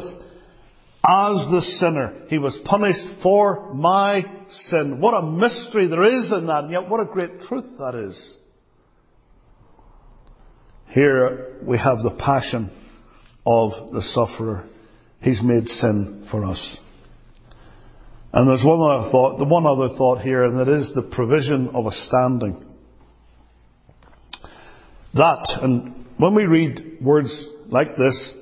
as 1.05 1.45
the 1.51 1.61
sinner. 1.79 2.13
He 2.29 2.37
was 2.37 2.57
punished 2.63 3.21
for 3.21 3.73
my 3.73 4.23
sin. 4.49 5.01
What 5.01 5.13
a 5.13 5.21
mystery 5.21 5.87
there 5.87 6.03
is 6.03 6.31
in 6.31 6.47
that, 6.47 6.65
and 6.65 6.71
yet 6.71 6.89
what 6.89 7.01
a 7.01 7.11
great 7.11 7.41
truth 7.41 7.65
that 7.77 7.95
is. 7.95 8.37
Here 10.87 11.57
we 11.63 11.77
have 11.77 11.97
the 11.99 12.15
passion 12.17 12.71
of 13.45 13.91
the 13.91 14.01
sufferer. 14.01 14.69
He's 15.21 15.41
made 15.41 15.67
sin 15.67 16.27
for 16.31 16.45
us. 16.45 16.77
And 18.33 18.49
there's 18.49 18.65
one 18.65 18.81
other 18.81 19.11
thought, 19.11 19.37
the 19.37 19.45
one 19.45 19.67
other 19.67 19.95
thought 19.95 20.21
here, 20.21 20.43
and 20.43 20.59
that 20.59 20.67
is 20.67 20.91
the 20.95 21.03
provision 21.03 21.69
of 21.75 21.85
a 21.85 21.91
standing. 21.91 22.65
That, 25.13 25.59
and 25.61 26.07
when 26.17 26.33
we 26.33 26.45
read 26.45 26.97
words 26.99 27.47
like 27.67 27.95
this, 27.95 28.33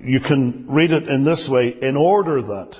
you 0.00 0.18
can 0.20 0.66
read 0.68 0.90
it 0.90 1.04
in 1.08 1.24
this 1.24 1.48
way, 1.48 1.76
in 1.80 1.96
order 1.96 2.42
that. 2.42 2.74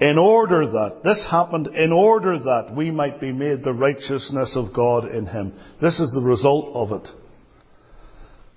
In 0.00 0.16
order 0.16 0.64
that. 0.64 1.00
This 1.04 1.26
happened 1.30 1.68
in 1.68 1.92
order 1.92 2.38
that 2.38 2.74
we 2.74 2.90
might 2.90 3.20
be 3.20 3.32
made 3.32 3.62
the 3.62 3.74
righteousness 3.74 4.52
of 4.56 4.72
God 4.74 5.06
in 5.06 5.26
Him. 5.26 5.52
This 5.82 6.00
is 6.00 6.12
the 6.14 6.22
result 6.22 6.74
of 6.74 6.92
it. 7.02 7.08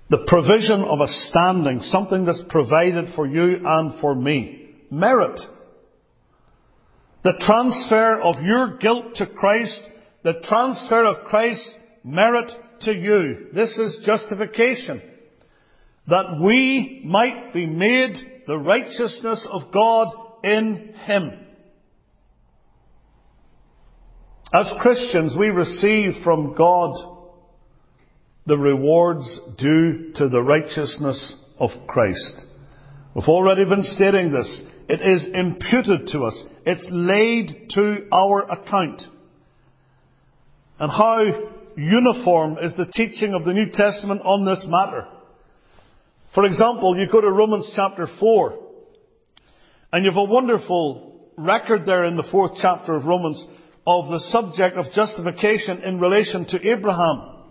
The 0.08 0.24
provision 0.26 0.82
of 0.82 1.00
a 1.00 1.06
standing, 1.06 1.80
something 1.82 2.24
that's 2.24 2.42
provided 2.48 3.14
for 3.14 3.26
you 3.26 3.60
and 3.66 4.00
for 4.00 4.14
me. 4.14 4.76
Merit. 4.90 5.38
The 7.22 7.34
transfer 7.40 8.20
of 8.20 8.42
your 8.42 8.78
guilt 8.78 9.16
to 9.16 9.26
Christ 9.26 9.82
the 10.22 10.34
transfer 10.46 11.04
of 11.04 11.24
Christ's 11.26 11.74
merit 12.04 12.50
to 12.82 12.92
you. 12.92 13.48
This 13.54 13.76
is 13.78 14.04
justification. 14.04 15.02
That 16.08 16.40
we 16.42 17.02
might 17.04 17.52
be 17.52 17.66
made 17.66 18.16
the 18.46 18.58
righteousness 18.58 19.46
of 19.50 19.72
God 19.72 20.08
in 20.42 20.94
Him. 21.04 21.46
As 24.52 24.72
Christians, 24.80 25.36
we 25.38 25.48
receive 25.48 26.22
from 26.24 26.54
God 26.56 26.96
the 28.46 28.58
rewards 28.58 29.40
due 29.58 30.12
to 30.16 30.28
the 30.28 30.42
righteousness 30.42 31.34
of 31.58 31.70
Christ. 31.86 32.46
We've 33.14 33.28
already 33.28 33.64
been 33.64 33.84
stating 33.84 34.32
this. 34.32 34.62
It 34.90 35.02
is 35.02 35.24
imputed 35.32 36.08
to 36.08 36.22
us. 36.24 36.42
It's 36.66 36.84
laid 36.90 37.70
to 37.74 38.08
our 38.12 38.42
account. 38.50 39.02
And 40.80 40.90
how 40.90 41.26
uniform 41.76 42.58
is 42.60 42.74
the 42.74 42.86
teaching 42.86 43.32
of 43.34 43.44
the 43.44 43.52
New 43.52 43.70
Testament 43.72 44.22
on 44.24 44.44
this 44.44 44.64
matter? 44.66 45.06
For 46.34 46.44
example, 46.44 46.98
you 46.98 47.06
go 47.08 47.20
to 47.20 47.30
Romans 47.30 47.70
chapter 47.76 48.08
4, 48.18 48.58
and 49.92 50.04
you 50.04 50.10
have 50.10 50.18
a 50.18 50.24
wonderful 50.24 51.30
record 51.36 51.86
there 51.86 52.04
in 52.04 52.16
the 52.16 52.26
fourth 52.28 52.58
chapter 52.60 52.96
of 52.96 53.04
Romans 53.04 53.46
of 53.86 54.08
the 54.08 54.18
subject 54.18 54.76
of 54.76 54.92
justification 54.92 55.82
in 55.82 56.00
relation 56.00 56.46
to 56.46 56.68
Abraham. 56.68 57.44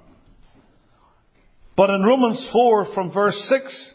But 1.77 1.89
in 1.89 2.03
Romans 2.03 2.49
4 2.51 2.93
from 2.93 3.13
verse 3.13 3.41
6, 3.47 3.93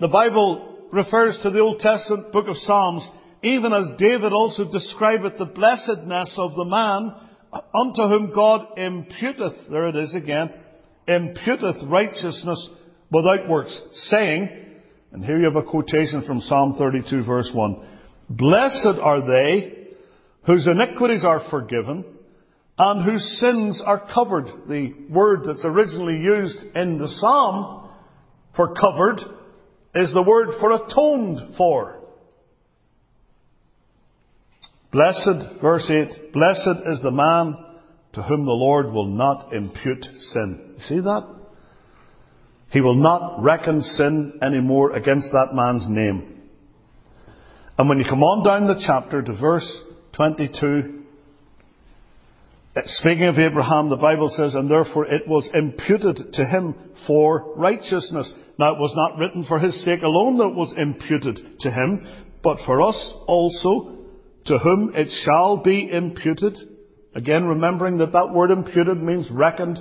the 0.00 0.08
Bible 0.08 0.77
refers 0.92 1.38
to 1.42 1.50
the 1.50 1.60
Old 1.60 1.80
Testament 1.80 2.32
book 2.32 2.48
of 2.48 2.56
Psalms, 2.56 3.08
even 3.42 3.72
as 3.72 3.90
David 3.98 4.32
also 4.32 4.70
describeth 4.70 5.38
the 5.38 5.46
blessedness 5.46 6.34
of 6.38 6.54
the 6.54 6.64
man 6.64 7.14
unto 7.52 8.02
whom 8.02 8.32
God 8.34 8.76
imputeth, 8.76 9.70
there 9.70 9.88
it 9.88 9.96
is 9.96 10.14
again, 10.14 10.52
imputeth 11.06 11.88
righteousness 11.90 12.70
without 13.10 13.48
works, 13.48 13.80
saying, 14.10 14.48
and 15.12 15.24
here 15.24 15.38
you 15.38 15.44
have 15.44 15.56
a 15.56 15.62
quotation 15.62 16.24
from 16.26 16.40
Psalm 16.40 16.76
32 16.78 17.24
verse 17.24 17.50
1, 17.52 17.86
Blessed 18.30 18.98
are 19.00 19.26
they 19.26 19.88
whose 20.44 20.66
iniquities 20.66 21.24
are 21.24 21.48
forgiven 21.50 22.04
and 22.76 23.04
whose 23.04 23.40
sins 23.40 23.82
are 23.84 24.06
covered. 24.12 24.46
The 24.68 24.94
word 25.10 25.40
that's 25.44 25.64
originally 25.64 26.18
used 26.18 26.58
in 26.74 26.98
the 26.98 27.08
Psalm 27.08 27.90
for 28.54 28.74
covered 28.74 29.20
is 29.94 30.12
the 30.12 30.22
word 30.22 30.50
for 30.60 30.72
atoned 30.72 31.56
for. 31.56 31.96
Blessed, 34.90 35.60
verse 35.60 35.90
8, 35.90 36.32
blessed 36.32 36.86
is 36.86 37.02
the 37.02 37.10
man 37.10 37.56
to 38.14 38.22
whom 38.22 38.46
the 38.46 38.52
Lord 38.52 38.86
will 38.86 39.06
not 39.06 39.52
impute 39.52 40.04
sin. 40.04 40.74
You 40.78 40.84
see 40.84 41.00
that? 41.00 41.26
He 42.70 42.80
will 42.80 42.94
not 42.94 43.42
reckon 43.42 43.82
sin 43.82 44.38
anymore 44.42 44.92
against 44.92 45.30
that 45.32 45.48
man's 45.52 45.86
name. 45.88 46.40
And 47.76 47.88
when 47.88 47.98
you 47.98 48.04
come 48.04 48.22
on 48.22 48.44
down 48.44 48.66
the 48.66 48.82
chapter 48.84 49.22
to 49.22 49.32
verse 49.36 49.82
22, 50.14 51.02
eh, 52.76 52.80
speaking 52.86 53.24
of 53.24 53.38
Abraham, 53.38 53.88
the 53.88 53.96
Bible 53.96 54.28
says, 54.34 54.54
and 54.54 54.70
therefore 54.70 55.06
it 55.06 55.28
was 55.28 55.48
imputed 55.54 56.32
to 56.34 56.44
him 56.44 56.74
for 57.06 57.54
righteousness. 57.56 58.32
Now 58.58 58.74
it 58.74 58.78
was 58.78 58.92
not 58.96 59.18
written 59.18 59.44
for 59.44 59.58
his 59.58 59.84
sake 59.84 60.02
alone 60.02 60.38
that 60.38 60.48
was 60.48 60.74
imputed 60.76 61.60
to 61.60 61.70
him, 61.70 62.06
but 62.42 62.58
for 62.66 62.82
us 62.82 63.14
also 63.26 63.96
to 64.46 64.58
whom 64.58 64.92
it 64.94 65.08
shall 65.24 65.58
be 65.58 65.90
imputed. 65.90 66.58
Again, 67.14 67.44
remembering 67.44 67.98
that 67.98 68.12
that 68.12 68.32
word 68.32 68.50
imputed 68.50 68.98
means 68.98 69.30
reckoned 69.30 69.78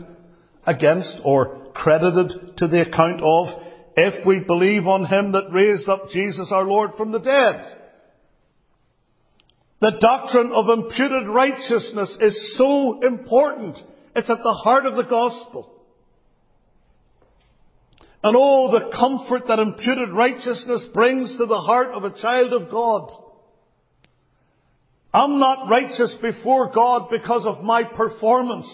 against 0.66 1.22
or 1.24 1.72
credited 1.74 2.58
to 2.58 2.68
the 2.68 2.82
account 2.82 3.22
of 3.22 3.48
if 3.96 4.26
we 4.28 4.40
believe 4.40 4.86
on 4.86 5.06
him 5.06 5.32
that 5.32 5.52
raised 5.52 5.90
up 5.90 6.10
Jesus 6.10 6.52
our 6.52 6.64
Lord 6.64 6.92
from 6.98 7.12
the 7.12 7.20
dead. 7.20 7.78
The 9.80 9.98
doctrine 10.00 10.52
of 10.54 10.70
imputed 10.70 11.28
righteousness 11.28 12.18
is 12.20 12.58
so 12.58 13.00
important. 13.02 13.78
It's 14.16 14.30
at 14.30 14.38
the 14.38 14.60
heart 14.64 14.86
of 14.86 14.96
the 14.96 15.04
gospel. 15.04 15.77
And 18.28 18.36
oh, 18.38 18.70
the 18.78 18.92
comfort 18.92 19.48
that 19.48 19.58
imputed 19.58 20.10
righteousness 20.12 20.86
brings 20.94 21.38
to 21.38 21.46
the 21.46 21.62
heart 21.62 21.94
of 21.94 22.04
a 22.04 22.22
child 22.22 22.52
of 22.52 22.70
God. 22.70 23.10
I'm 25.14 25.40
not 25.40 25.70
righteous 25.70 26.14
before 26.22 26.74
God 26.74 27.08
because 27.10 27.46
of 27.46 27.64
my 27.64 27.86
performance. 27.86 28.68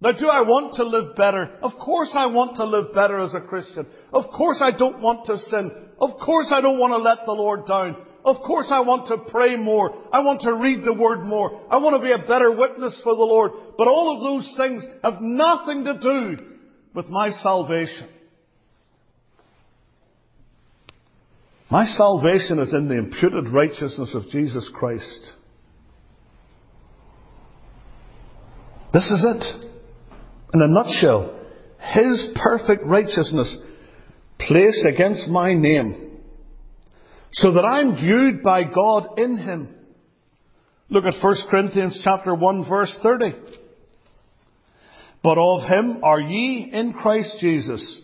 Now, 0.00 0.12
do 0.12 0.28
I 0.28 0.42
want 0.42 0.74
to 0.74 0.84
live 0.84 1.16
better? 1.16 1.50
Of 1.62 1.72
course 1.80 2.12
I 2.14 2.26
want 2.26 2.54
to 2.58 2.64
live 2.64 2.94
better 2.94 3.18
as 3.18 3.34
a 3.34 3.40
Christian. 3.40 3.86
Of 4.12 4.30
course 4.30 4.62
I 4.62 4.70
don't 4.70 5.02
want 5.02 5.26
to 5.26 5.36
sin. 5.36 5.72
Of 6.00 6.10
course 6.24 6.52
I 6.54 6.60
don't 6.60 6.78
want 6.78 6.92
to 6.92 6.98
let 6.98 7.26
the 7.26 7.32
Lord 7.32 7.66
down. 7.66 7.96
Of 8.24 8.36
course 8.46 8.68
I 8.70 8.82
want 8.82 9.08
to 9.08 9.32
pray 9.32 9.56
more. 9.56 9.96
I 10.12 10.20
want 10.20 10.42
to 10.42 10.54
read 10.54 10.84
the 10.84 10.94
Word 10.94 11.24
more. 11.24 11.60
I 11.68 11.78
want 11.78 12.00
to 12.00 12.06
be 12.06 12.12
a 12.12 12.24
better 12.24 12.56
witness 12.56 13.00
for 13.02 13.16
the 13.16 13.22
Lord. 13.22 13.50
But 13.76 13.88
all 13.88 14.14
of 14.14 14.22
those 14.22 14.54
things 14.56 14.86
have 15.02 15.20
nothing 15.20 15.86
to 15.86 15.98
do 15.98 16.51
with 16.94 17.08
my 17.08 17.30
salvation. 17.30 18.08
My 21.70 21.86
salvation 21.86 22.58
is 22.58 22.74
in 22.74 22.88
the 22.88 22.98
imputed 22.98 23.48
righteousness 23.48 24.14
of 24.14 24.28
Jesus 24.28 24.70
Christ. 24.74 25.32
This 28.92 29.10
is 29.10 29.24
it. 29.26 29.64
In 30.52 30.60
a 30.60 30.68
nutshell, 30.68 31.34
His 31.80 32.28
perfect 32.36 32.84
righteousness 32.84 33.56
placed 34.38 34.84
against 34.86 35.28
my 35.28 35.54
name 35.54 36.18
so 37.32 37.54
that 37.54 37.64
I'm 37.64 37.94
viewed 37.94 38.42
by 38.42 38.64
God 38.64 39.18
in 39.18 39.38
Him. 39.38 39.74
Look 40.90 41.04
at 41.06 41.22
1 41.22 41.34
Corinthians 41.50 42.02
chapter 42.04 42.34
1 42.34 42.68
verse 42.68 42.94
30. 43.02 43.32
But 45.22 45.38
of 45.38 45.62
Him 45.68 46.00
are 46.02 46.20
ye 46.20 46.70
in 46.72 46.94
Christ 46.94 47.36
Jesus, 47.40 48.00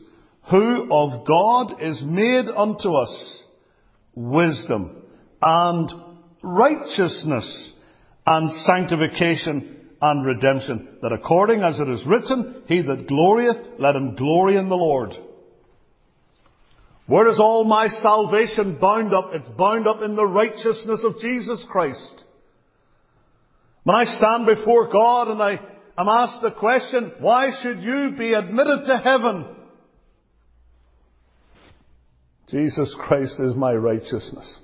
who 0.51 0.89
of 0.93 1.27
God 1.27 1.83
is 1.83 2.03
made 2.05 2.47
unto 2.47 2.91
us 2.95 3.45
wisdom 4.15 5.03
and 5.43 5.93
righteousness 6.43 7.73
and 8.27 8.53
sanctification 8.53 9.75
and 10.01 10.25
redemption, 10.25 10.99
that 11.03 11.13
according 11.13 11.63
as 11.63 11.81
it 11.81 11.89
is 11.89 12.07
written, 12.07 12.63
he 12.67 12.83
that 12.83 13.09
glorieth, 13.09 13.79
let 13.79 13.97
him 13.97 14.15
glory 14.15 14.57
in 14.57 14.69
the 14.69 14.77
Lord. 14.77 15.13
Where 17.07 17.29
is 17.29 17.41
all 17.41 17.65
my 17.65 17.89
salvation 17.89 18.79
bound 18.79 19.15
up? 19.15 19.31
It's 19.33 19.49
bound 19.57 19.89
up 19.89 20.03
in 20.03 20.15
the 20.15 20.27
righteousness 20.27 21.01
of 21.05 21.19
Jesus 21.21 21.65
Christ. 21.71 22.25
When 23.85 23.97
I 23.97 24.05
stand 24.05 24.47
before 24.47 24.89
God 24.93 25.29
and 25.29 25.43
I 25.43 25.59
am 25.99 26.09
asked 26.09 26.43
the 26.43 26.53
question, 26.53 27.13
why 27.19 27.51
should 27.63 27.81
you 27.83 28.13
be 28.17 28.33
admitted 28.33 28.87
to 28.87 28.99
heaven? 28.99 29.57
Jesus 32.49 32.95
Christ 32.99 33.35
is 33.41 33.55
my 33.55 33.75
righteousness. 33.75 34.59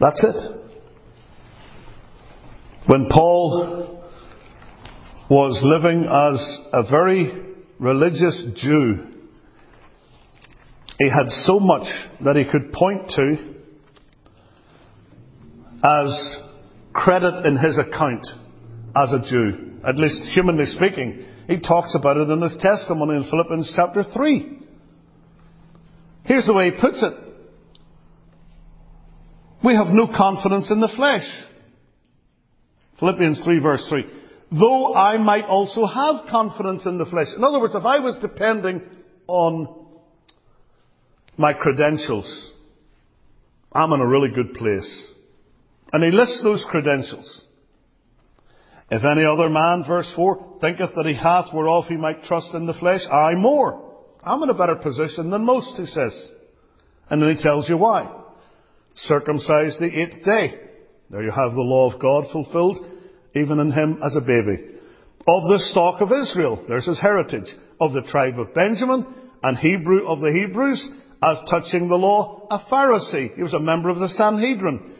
That's 0.00 0.24
it. 0.24 0.56
When 2.86 3.08
Paul 3.10 4.02
was 5.28 5.60
living 5.62 6.08
as 6.10 6.58
a 6.72 6.90
very 6.90 7.30
religious 7.78 8.44
Jew, 8.56 9.06
he 10.98 11.08
had 11.08 11.30
so 11.30 11.60
much 11.60 11.86
that 12.24 12.36
he 12.36 12.44
could 12.50 12.72
point 12.72 13.10
to 13.10 13.36
as 15.84 16.49
credit 17.00 17.46
in 17.46 17.56
his 17.56 17.78
account 17.78 18.26
as 18.94 19.12
a 19.12 19.20
Jew, 19.20 19.78
at 19.86 19.96
least 19.96 20.22
humanly 20.34 20.66
speaking. 20.66 21.24
He 21.46 21.58
talks 21.58 21.94
about 21.94 22.18
it 22.18 22.28
in 22.28 22.42
his 22.42 22.56
testimony 22.60 23.16
in 23.16 23.30
Philippians 23.30 23.72
chapter 23.74 24.04
3. 24.04 24.58
Here's 26.24 26.46
the 26.46 26.54
way 26.54 26.70
he 26.70 26.80
puts 26.80 27.02
it. 27.02 27.14
We 29.64 29.74
have 29.74 29.88
no 29.88 30.06
confidence 30.06 30.70
in 30.70 30.80
the 30.80 30.92
flesh. 30.94 31.26
Philippians 32.98 33.44
3 33.44 33.58
verse 33.60 33.86
3. 33.88 34.04
Though 34.52 34.94
I 34.94 35.16
might 35.16 35.44
also 35.44 35.86
have 35.86 36.28
confidence 36.30 36.84
in 36.84 36.98
the 36.98 37.06
flesh. 37.06 37.28
In 37.36 37.42
other 37.42 37.60
words, 37.60 37.74
if 37.74 37.84
I 37.84 38.00
was 38.00 38.18
depending 38.20 38.82
on 39.26 39.86
my 41.36 41.52
credentials, 41.52 42.52
I'm 43.72 43.92
in 43.92 44.00
a 44.00 44.06
really 44.06 44.30
good 44.30 44.54
place. 44.54 45.09
And 45.92 46.04
he 46.04 46.10
lists 46.10 46.42
those 46.42 46.64
credentials. 46.68 47.44
If 48.90 49.04
any 49.04 49.24
other 49.24 49.48
man, 49.48 49.84
verse 49.86 50.10
4, 50.16 50.58
thinketh 50.60 50.90
that 50.96 51.06
he 51.06 51.14
hath 51.14 51.54
whereof 51.54 51.84
he 51.86 51.96
might 51.96 52.24
trust 52.24 52.54
in 52.54 52.66
the 52.66 52.74
flesh, 52.74 53.02
I 53.10 53.34
more. 53.34 53.88
I'm 54.22 54.42
in 54.42 54.50
a 54.50 54.54
better 54.54 54.76
position 54.76 55.30
than 55.30 55.44
most, 55.44 55.76
he 55.76 55.86
says. 55.86 56.30
And 57.08 57.22
then 57.22 57.36
he 57.36 57.42
tells 57.42 57.68
you 57.68 57.76
why. 57.76 58.10
Circumcised 58.94 59.78
the 59.78 60.00
eighth 60.00 60.24
day. 60.24 60.60
There 61.08 61.22
you 61.22 61.30
have 61.30 61.52
the 61.52 61.60
law 61.60 61.92
of 61.92 62.00
God 62.00 62.24
fulfilled, 62.32 62.84
even 63.34 63.60
in 63.60 63.72
him 63.72 64.00
as 64.04 64.16
a 64.16 64.20
baby. 64.20 64.58
Of 65.26 65.42
the 65.48 65.58
stock 65.70 66.00
of 66.00 66.12
Israel, 66.12 66.64
there's 66.68 66.86
his 66.86 67.00
heritage. 67.00 67.48
Of 67.80 67.92
the 67.92 68.02
tribe 68.02 68.38
of 68.38 68.54
Benjamin, 68.54 69.06
and 69.42 69.56
Hebrew 69.56 70.06
of 70.06 70.20
the 70.20 70.32
Hebrews, 70.32 70.90
as 71.22 71.38
touching 71.48 71.88
the 71.88 71.96
law, 71.96 72.46
a 72.50 72.58
Pharisee. 72.70 73.34
He 73.34 73.42
was 73.42 73.54
a 73.54 73.60
member 73.60 73.88
of 73.88 73.98
the 73.98 74.08
Sanhedrin. 74.08 74.96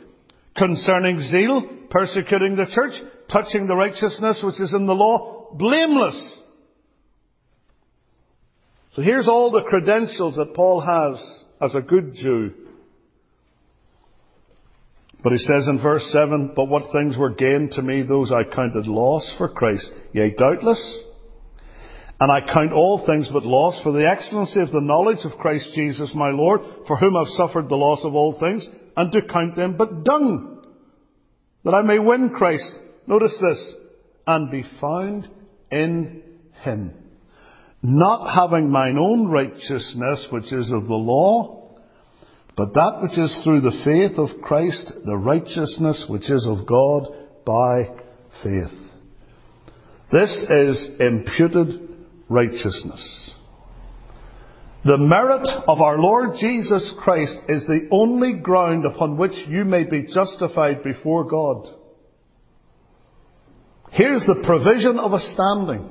Concerning 0.60 1.20
zeal, 1.22 1.66
persecuting 1.88 2.54
the 2.54 2.66
church, 2.70 2.92
touching 3.32 3.66
the 3.66 3.74
righteousness 3.74 4.42
which 4.44 4.60
is 4.60 4.74
in 4.74 4.86
the 4.86 4.92
law, 4.92 5.48
blameless. 5.54 6.38
So 8.94 9.00
here's 9.00 9.26
all 9.26 9.50
the 9.50 9.62
credentials 9.62 10.36
that 10.36 10.52
Paul 10.52 10.82
has 10.82 11.44
as 11.62 11.74
a 11.74 11.80
good 11.80 12.12
Jew. 12.14 12.52
But 15.22 15.32
he 15.32 15.38
says 15.38 15.66
in 15.66 15.80
verse 15.82 16.06
7, 16.12 16.52
But 16.54 16.68
what 16.68 16.92
things 16.92 17.16
were 17.16 17.34
gained 17.34 17.72
to 17.72 17.82
me, 17.82 18.02
those 18.02 18.30
I 18.30 18.44
counted 18.44 18.86
loss 18.86 19.34
for 19.38 19.48
Christ. 19.48 19.90
Yea, 20.12 20.34
doubtless. 20.34 21.04
And 22.20 22.30
I 22.30 22.40
count 22.52 22.72
all 22.72 23.06
things 23.06 23.30
but 23.32 23.44
loss 23.44 23.80
for 23.82 23.92
the 23.92 24.06
excellency 24.06 24.60
of 24.60 24.72
the 24.72 24.82
knowledge 24.82 25.24
of 25.24 25.38
Christ 25.38 25.72
Jesus 25.74 26.12
my 26.14 26.28
Lord, 26.28 26.60
for 26.86 26.98
whom 26.98 27.16
I've 27.16 27.28
suffered 27.28 27.70
the 27.70 27.76
loss 27.76 28.04
of 28.04 28.14
all 28.14 28.38
things, 28.38 28.68
and 29.00 29.12
to 29.12 29.22
count 29.32 29.56
them 29.56 29.76
but 29.78 30.04
dung, 30.04 30.62
that 31.64 31.72
I 31.72 31.80
may 31.80 31.98
win 31.98 32.34
Christ. 32.36 32.70
Notice 33.06 33.38
this, 33.40 33.74
and 34.26 34.50
be 34.50 34.62
found 34.78 35.26
in 35.70 36.22
Him. 36.62 36.94
Not 37.82 38.34
having 38.34 38.70
mine 38.70 38.98
own 38.98 39.28
righteousness, 39.30 40.28
which 40.30 40.52
is 40.52 40.70
of 40.70 40.86
the 40.86 40.94
law, 40.94 41.78
but 42.58 42.74
that 42.74 42.98
which 43.00 43.18
is 43.18 43.40
through 43.42 43.62
the 43.62 43.80
faith 43.86 44.18
of 44.18 44.42
Christ, 44.42 44.92
the 45.06 45.16
righteousness 45.16 46.04
which 46.06 46.30
is 46.30 46.46
of 46.46 46.66
God 46.66 47.06
by 47.46 47.84
faith. 48.42 48.78
This 50.12 50.44
is 50.50 50.88
imputed 51.00 51.88
righteousness. 52.28 53.29
The 54.84 54.98
merit 54.98 55.46
of 55.68 55.80
our 55.80 55.98
Lord 55.98 56.36
Jesus 56.40 56.94
Christ 57.02 57.38
is 57.48 57.66
the 57.66 57.88
only 57.90 58.34
ground 58.34 58.86
upon 58.86 59.18
which 59.18 59.34
you 59.46 59.64
may 59.64 59.84
be 59.84 60.06
justified 60.12 60.82
before 60.82 61.24
God. 61.24 61.68
Here's 63.90 64.22
the 64.22 64.42
provision 64.44 64.98
of 64.98 65.12
a 65.12 65.20
standing. 65.20 65.90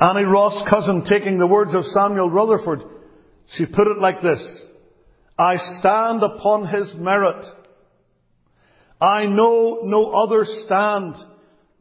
Annie 0.00 0.24
Ross 0.24 0.62
Cousin 0.68 1.04
taking 1.08 1.38
the 1.38 1.46
words 1.46 1.74
of 1.74 1.84
Samuel 1.84 2.30
Rutherford 2.30 2.82
she 3.56 3.66
put 3.66 3.86
it 3.86 3.98
like 3.98 4.22
this 4.22 4.62
I 5.38 5.56
stand 5.80 6.22
upon 6.22 6.68
his 6.68 6.94
merit. 6.96 7.44
I 9.00 9.26
know 9.26 9.80
no 9.82 10.10
other 10.10 10.44
stand, 10.44 11.16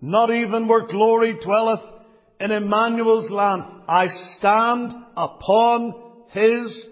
not 0.01 0.31
even 0.31 0.67
where 0.67 0.87
glory 0.87 1.37
dwelleth 1.41 2.00
in 2.41 2.51
Emmanuel's 2.51 3.29
land. 3.31 3.63
I 3.87 4.07
stand 4.37 4.93
upon 5.15 5.93
his 6.29 6.85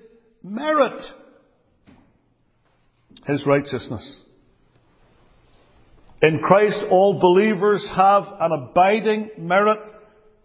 merit, 0.44 1.02
his 3.26 3.46
righteousness. 3.46 4.22
In 6.22 6.40
Christ, 6.40 6.86
all 6.92 7.20
believers 7.20 7.90
have 7.96 8.24
an 8.40 8.52
abiding 8.52 9.32
merit 9.38 9.80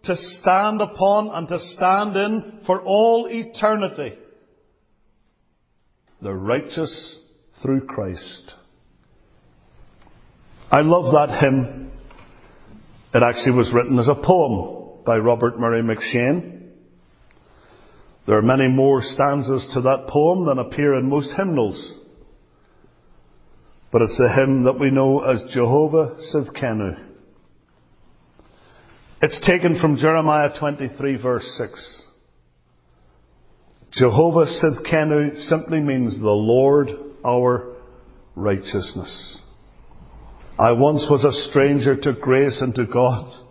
to 0.03 0.15
stand 0.15 0.81
upon 0.81 1.29
and 1.33 1.47
to 1.49 1.59
stand 1.59 2.15
in 2.15 2.61
for 2.65 2.81
all 2.81 3.27
eternity 3.29 4.17
the 6.21 6.33
righteous 6.33 7.19
through 7.61 7.85
Christ. 7.85 8.53
I 10.71 10.81
love 10.81 11.11
that 11.13 11.39
hymn. 11.39 11.91
It 13.13 13.21
actually 13.23 13.55
was 13.55 13.71
written 13.73 13.99
as 13.99 14.07
a 14.07 14.15
poem 14.15 14.84
by 15.05 15.17
Robert 15.17 15.59
Murray 15.59 15.81
M'Cheyne. 15.81 16.63
There 18.27 18.37
are 18.37 18.41
many 18.41 18.67
more 18.67 19.01
stanzas 19.01 19.69
to 19.73 19.81
that 19.81 20.07
poem 20.07 20.45
than 20.45 20.57
appear 20.57 20.95
in 20.95 21.09
most 21.09 21.33
hymnals. 21.37 21.99
But 23.91 24.01
it's 24.01 24.17
the 24.17 24.33
hymn 24.33 24.63
that 24.63 24.79
we 24.79 24.89
know 24.89 25.21
as 25.21 25.43
Jehovah 25.53 26.17
Sidkenu. 26.33 27.01
It's 29.21 29.39
taken 29.45 29.79
from 29.79 29.97
Jeremiah 29.97 30.49
23 30.59 31.21
verse 31.21 31.45
6. 31.57 32.01
Jehovah 33.93 34.45
Sidkenu 34.45 35.39
simply 35.47 35.79
means 35.79 36.19
the 36.19 36.29
Lord 36.29 36.89
our 37.23 37.75
righteousness. 38.35 39.39
I 40.59 40.71
once 40.73 41.07
was 41.09 41.23
a 41.23 41.49
stranger 41.49 41.95
to 41.95 42.13
grace 42.13 42.59
and 42.61 42.73
to 42.75 42.85
God. 42.85 43.44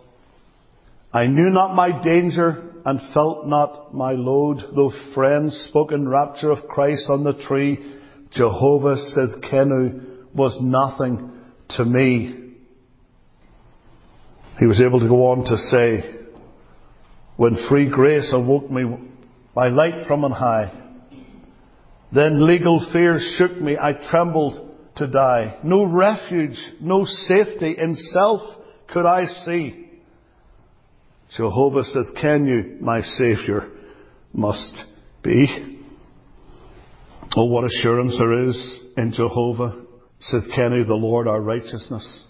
I 1.15 1.27
knew 1.27 1.49
not 1.49 1.73
my 1.73 2.01
danger 2.01 2.73
and 2.83 2.99
felt 3.13 3.47
not 3.47 3.93
my 3.93 4.11
load, 4.11 4.57
though 4.75 4.91
friends 5.13 5.55
spoke 5.69 5.93
in 5.93 6.09
rapture 6.09 6.51
of 6.51 6.67
Christ 6.67 7.05
on 7.09 7.23
the 7.23 7.41
tree. 7.47 7.99
Jehovah 8.31 8.97
Sidkenu 8.97 10.33
was 10.35 10.59
nothing 10.61 11.31
to 11.69 11.85
me. 11.85 12.51
He 14.59 14.65
was 14.65 14.81
able 14.81 14.99
to 14.99 15.07
go 15.07 15.27
on 15.27 15.45
to 15.45 15.55
say, 15.55 16.17
when 17.37 17.65
free 17.69 17.89
grace 17.89 18.33
awoke 18.33 18.69
me 18.69 18.83
by 19.53 19.69
light 19.69 20.05
from 20.09 20.25
on 20.25 20.31
high. 20.31 20.69
Then 22.11 22.45
legal 22.45 22.85
fears 22.91 23.35
shook 23.37 23.55
me. 23.61 23.77
I 23.81 23.93
trembled 23.93 24.75
to 24.97 25.07
die. 25.07 25.59
No 25.63 25.85
refuge, 25.85 26.59
no 26.81 27.05
safety 27.05 27.77
in 27.77 27.95
self 27.95 28.41
could 28.89 29.05
I 29.05 29.27
see. 29.45 29.84
Jehovah 31.35 31.83
said, 31.83 32.05
Can 32.21 32.45
you, 32.45 32.77
my 32.79 33.01
Saviour, 33.01 33.69
must 34.33 34.85
be? 35.23 35.79
Oh, 37.35 37.45
what 37.45 37.65
assurance 37.65 38.17
there 38.17 38.47
is 38.47 38.79
in 38.95 39.11
Jehovah. 39.11 39.83
Said 40.19 40.43
Kenny, 40.55 40.83
the 40.83 40.95
Lord 40.95 41.27
our 41.27 41.41
righteousness. 41.41 42.25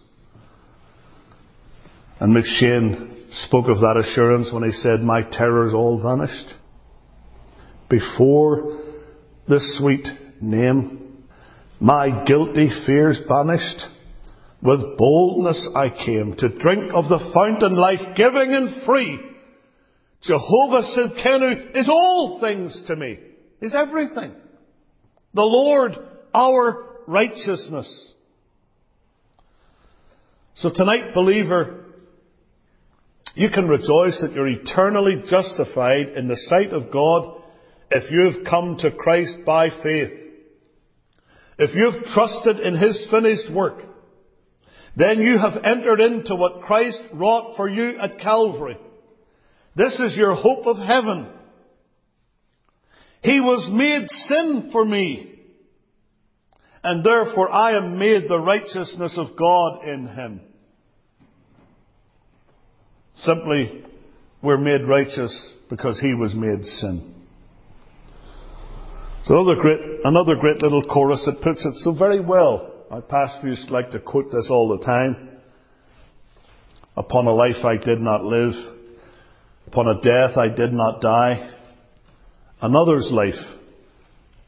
And 2.19 2.33
M'Cheyne 2.33 3.31
spoke 3.31 3.67
of 3.67 3.79
that 3.81 3.97
assurance 3.97 4.51
when 4.51 4.63
he 4.63 4.71
said, 4.71 5.01
My 5.01 5.21
terrors 5.21 5.73
all 5.73 6.01
vanished 6.01 6.55
before 7.89 8.81
the 9.47 9.59
sweet 9.77 10.07
name. 10.41 11.23
My 11.79 12.23
guilty 12.25 12.69
fears 12.85 13.19
banished. 13.27 13.85
With 14.65 14.97
boldness 14.97 15.69
I 15.75 15.89
came 15.89 16.35
to 16.39 16.49
drink 16.49 16.91
of 16.91 17.05
the 17.05 17.31
fountain 17.35 17.75
life 17.75 17.99
giving 18.17 18.51
and 18.51 18.83
free. 18.83 19.19
Jehovah 20.23 20.81
Sidkenu 20.81 21.75
is 21.75 21.87
all 21.87 22.39
things 22.41 22.83
to 22.87 22.95
me, 22.95 23.19
is 23.61 23.75
everything. 23.75 24.31
The 25.35 25.43
Lord, 25.43 25.91
our 26.33 26.83
righteousness. 27.05 28.11
So 30.55 30.71
tonight, 30.73 31.13
believer, 31.13 31.85
you 33.35 33.51
can 33.51 33.67
rejoice 33.67 34.19
that 34.21 34.31
you're 34.33 34.47
eternally 34.47 35.21
justified 35.29 36.09
in 36.15 36.27
the 36.27 36.37
sight 36.47 36.73
of 36.73 36.91
God 36.91 37.39
if 37.91 38.09
you've 38.09 38.45
come 38.49 38.77
to 38.79 38.89
Christ 38.89 39.35
by 39.45 39.69
faith, 39.83 40.11
if 41.59 41.75
you've 41.75 42.03
trusted 42.15 42.59
in 42.61 42.75
His 42.75 43.07
finished 43.11 43.53
work, 43.53 43.94
then 44.95 45.19
you 45.19 45.37
have 45.37 45.63
entered 45.63 45.99
into 45.99 46.35
what 46.35 46.61
Christ 46.61 47.03
wrought 47.13 47.57
for 47.57 47.69
you 47.69 47.97
at 47.97 48.19
Calvary. 48.19 48.77
This 49.75 49.99
is 49.99 50.15
your 50.15 50.35
hope 50.35 50.65
of 50.67 50.77
heaven. 50.77 51.27
He 53.21 53.41
was 53.41 53.67
made 53.71 54.09
sin 54.09 54.69
for 54.71 54.85
me, 54.85 55.39
and 56.83 57.03
therefore 57.03 57.51
I 57.51 57.75
am 57.75 57.97
made 57.99 58.29
the 58.29 58.39
righteousness 58.39 59.17
of 59.17 59.35
God 59.37 59.85
in 59.85 60.07
Him. 60.07 60.41
Simply, 63.15 63.83
we're 64.41 64.57
made 64.57 64.87
righteous 64.87 65.53
because 65.69 65.99
He 65.99 66.13
was 66.13 66.33
made 66.35 66.63
sin. 66.65 67.15
It's 69.21 69.29
another 69.29 69.55
great, 69.55 69.79
another 70.03 70.35
great 70.35 70.61
little 70.61 70.83
chorus 70.83 71.25
that 71.25 71.41
puts 71.41 71.65
it 71.65 71.73
so 71.83 71.95
very 71.97 72.19
well. 72.19 72.74
My 72.89 73.01
pastor 73.01 73.41
pastors 73.41 73.67
like 73.69 73.91
to 73.91 73.99
quote 73.99 74.31
this 74.31 74.47
all 74.49 74.77
the 74.77 74.83
time. 74.83 75.29
Upon 76.95 77.25
a 77.25 77.33
life 77.33 77.65
I 77.65 77.77
did 77.77 77.99
not 77.99 78.23
live, 78.23 78.53
upon 79.67 79.87
a 79.87 80.01
death 80.01 80.37
I 80.37 80.47
did 80.47 80.71
not 80.71 81.01
die, 81.01 81.51
another's 82.61 83.09
life, 83.11 83.33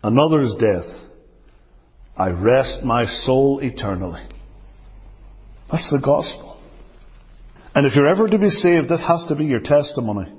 another's 0.03 0.53
death, 0.59 1.09
I 2.15 2.29
rest 2.29 2.83
my 2.83 3.05
soul 3.05 3.59
eternally. 3.61 4.25
That's 5.71 5.91
the 5.91 5.99
gospel. 5.99 6.59
And 7.75 7.85
if 7.85 7.95
you're 7.95 8.07
ever 8.07 8.27
to 8.27 8.37
be 8.37 8.49
saved, 8.49 8.89
this 8.89 9.03
has 9.05 9.25
to 9.27 9.35
be 9.35 9.45
your 9.45 9.59
testimony. 9.59 10.33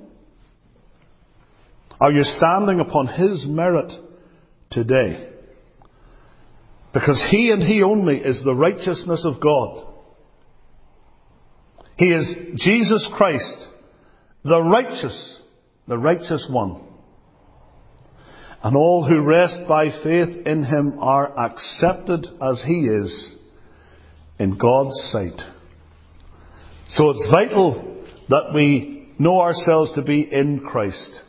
Are 2.01 2.11
you 2.11 2.23
standing 2.23 2.79
upon 2.79 3.07
His 3.07 3.45
merit 3.47 3.91
today. 4.71 5.29
Because 6.93 7.27
He 7.29 7.51
and 7.51 7.61
He 7.61 7.83
only 7.83 8.17
is 8.17 8.43
the 8.43 8.55
righteousness 8.55 9.25
of 9.25 9.41
God. 9.41 9.85
He 11.97 12.11
is 12.11 12.35
Jesus 12.55 13.07
Christ, 13.15 13.67
the 14.43 14.61
righteous, 14.61 15.41
the 15.87 15.97
righteous 15.97 16.47
one. 16.49 16.81
And 18.63 18.75
all 18.75 19.05
who 19.07 19.21
rest 19.21 19.61
by 19.67 19.89
faith 20.03 20.45
in 20.45 20.63
Him 20.63 20.97
are 20.99 21.37
accepted 21.37 22.25
as 22.41 22.63
He 22.65 22.85
is 22.85 23.35
in 24.39 24.57
God's 24.57 24.95
sight. 25.11 25.39
So 26.89 27.11
it's 27.11 27.27
vital 27.31 28.05
that 28.29 28.51
we 28.55 29.13
know 29.19 29.41
ourselves 29.41 29.93
to 29.93 30.01
be 30.01 30.21
in 30.21 30.61
Christ. 30.61 31.21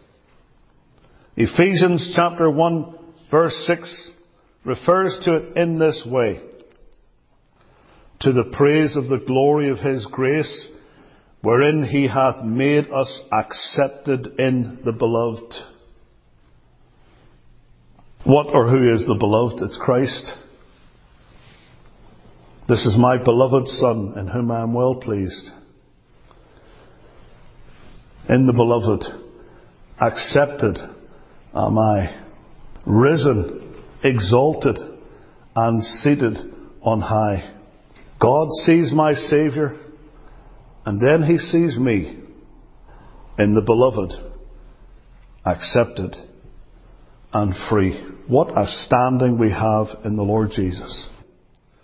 Ephesians 1.37 2.13
chapter 2.15 2.51
1 2.51 2.95
verse 3.31 3.55
6 3.67 4.13
refers 4.65 5.19
to 5.25 5.37
it 5.37 5.57
in 5.57 5.79
this 5.79 6.07
way. 6.07 6.41
To 8.21 8.33
the 8.33 8.51
praise 8.53 8.97
of 8.97 9.09
the 9.09 9.23
glory 9.27 9.71
of 9.71 9.79
His 9.79 10.07
grace, 10.11 10.69
wherein 11.43 11.85
He 11.85 12.07
hath 12.07 12.45
made 12.45 12.91
us 12.91 13.23
accepted 13.33 14.39
in 14.39 14.81
the 14.85 14.93
beloved. 14.93 15.55
What 18.25 18.49
or 18.49 18.69
who 18.69 18.93
is 18.93 19.07
the 19.07 19.17
beloved? 19.19 19.63
It's 19.63 19.79
Christ. 19.83 20.33
This 22.69 22.85
is 22.85 22.97
my 22.99 23.17
beloved 23.17 23.67
Son, 23.67 24.15
in 24.17 24.29
whom 24.29 24.51
I 24.51 24.63
am 24.63 24.75
well 24.75 24.95
pleased. 24.95 25.51
In 28.29 28.47
the 28.47 28.53
beloved, 28.53 29.05
accepted 30.01 30.79
am 31.55 31.79
I, 31.79 32.23
risen, 32.87 33.70
exalted, 34.03 34.79
and 35.55 35.83
seated 35.83 36.37
on 36.83 37.01
high. 37.01 37.55
God 38.21 38.49
sees 38.65 38.93
my 38.93 39.13
Saviour, 39.13 39.79
and 40.85 41.01
then 41.01 41.23
He 41.23 41.39
sees 41.39 41.79
me 41.79 42.19
in 43.39 43.55
the 43.55 43.63
beloved, 43.63 44.13
accepted, 45.45 46.15
and 47.33 47.55
free. 47.69 47.99
What 48.29 48.57
a 48.57 48.67
standing 48.67 49.39
we 49.39 49.51
have 49.51 49.87
in 50.05 50.17
the 50.17 50.23
Lord 50.23 50.51
Jesus. 50.51 51.09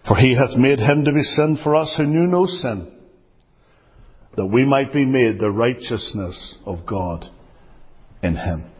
For 0.06 0.16
he 0.16 0.36
hath 0.36 0.56
made 0.56 0.78
him 0.78 1.04
to 1.04 1.12
be 1.12 1.22
sin 1.22 1.58
for 1.62 1.74
us 1.74 1.94
who 1.96 2.04
knew 2.04 2.26
no 2.26 2.46
sin, 2.46 2.92
that 4.36 4.46
we 4.46 4.64
might 4.64 4.92
be 4.92 5.04
made 5.04 5.40
the 5.40 5.50
righteousness 5.50 6.58
of 6.64 6.86
God 6.86 7.24
in 8.22 8.36
him. 8.36 8.70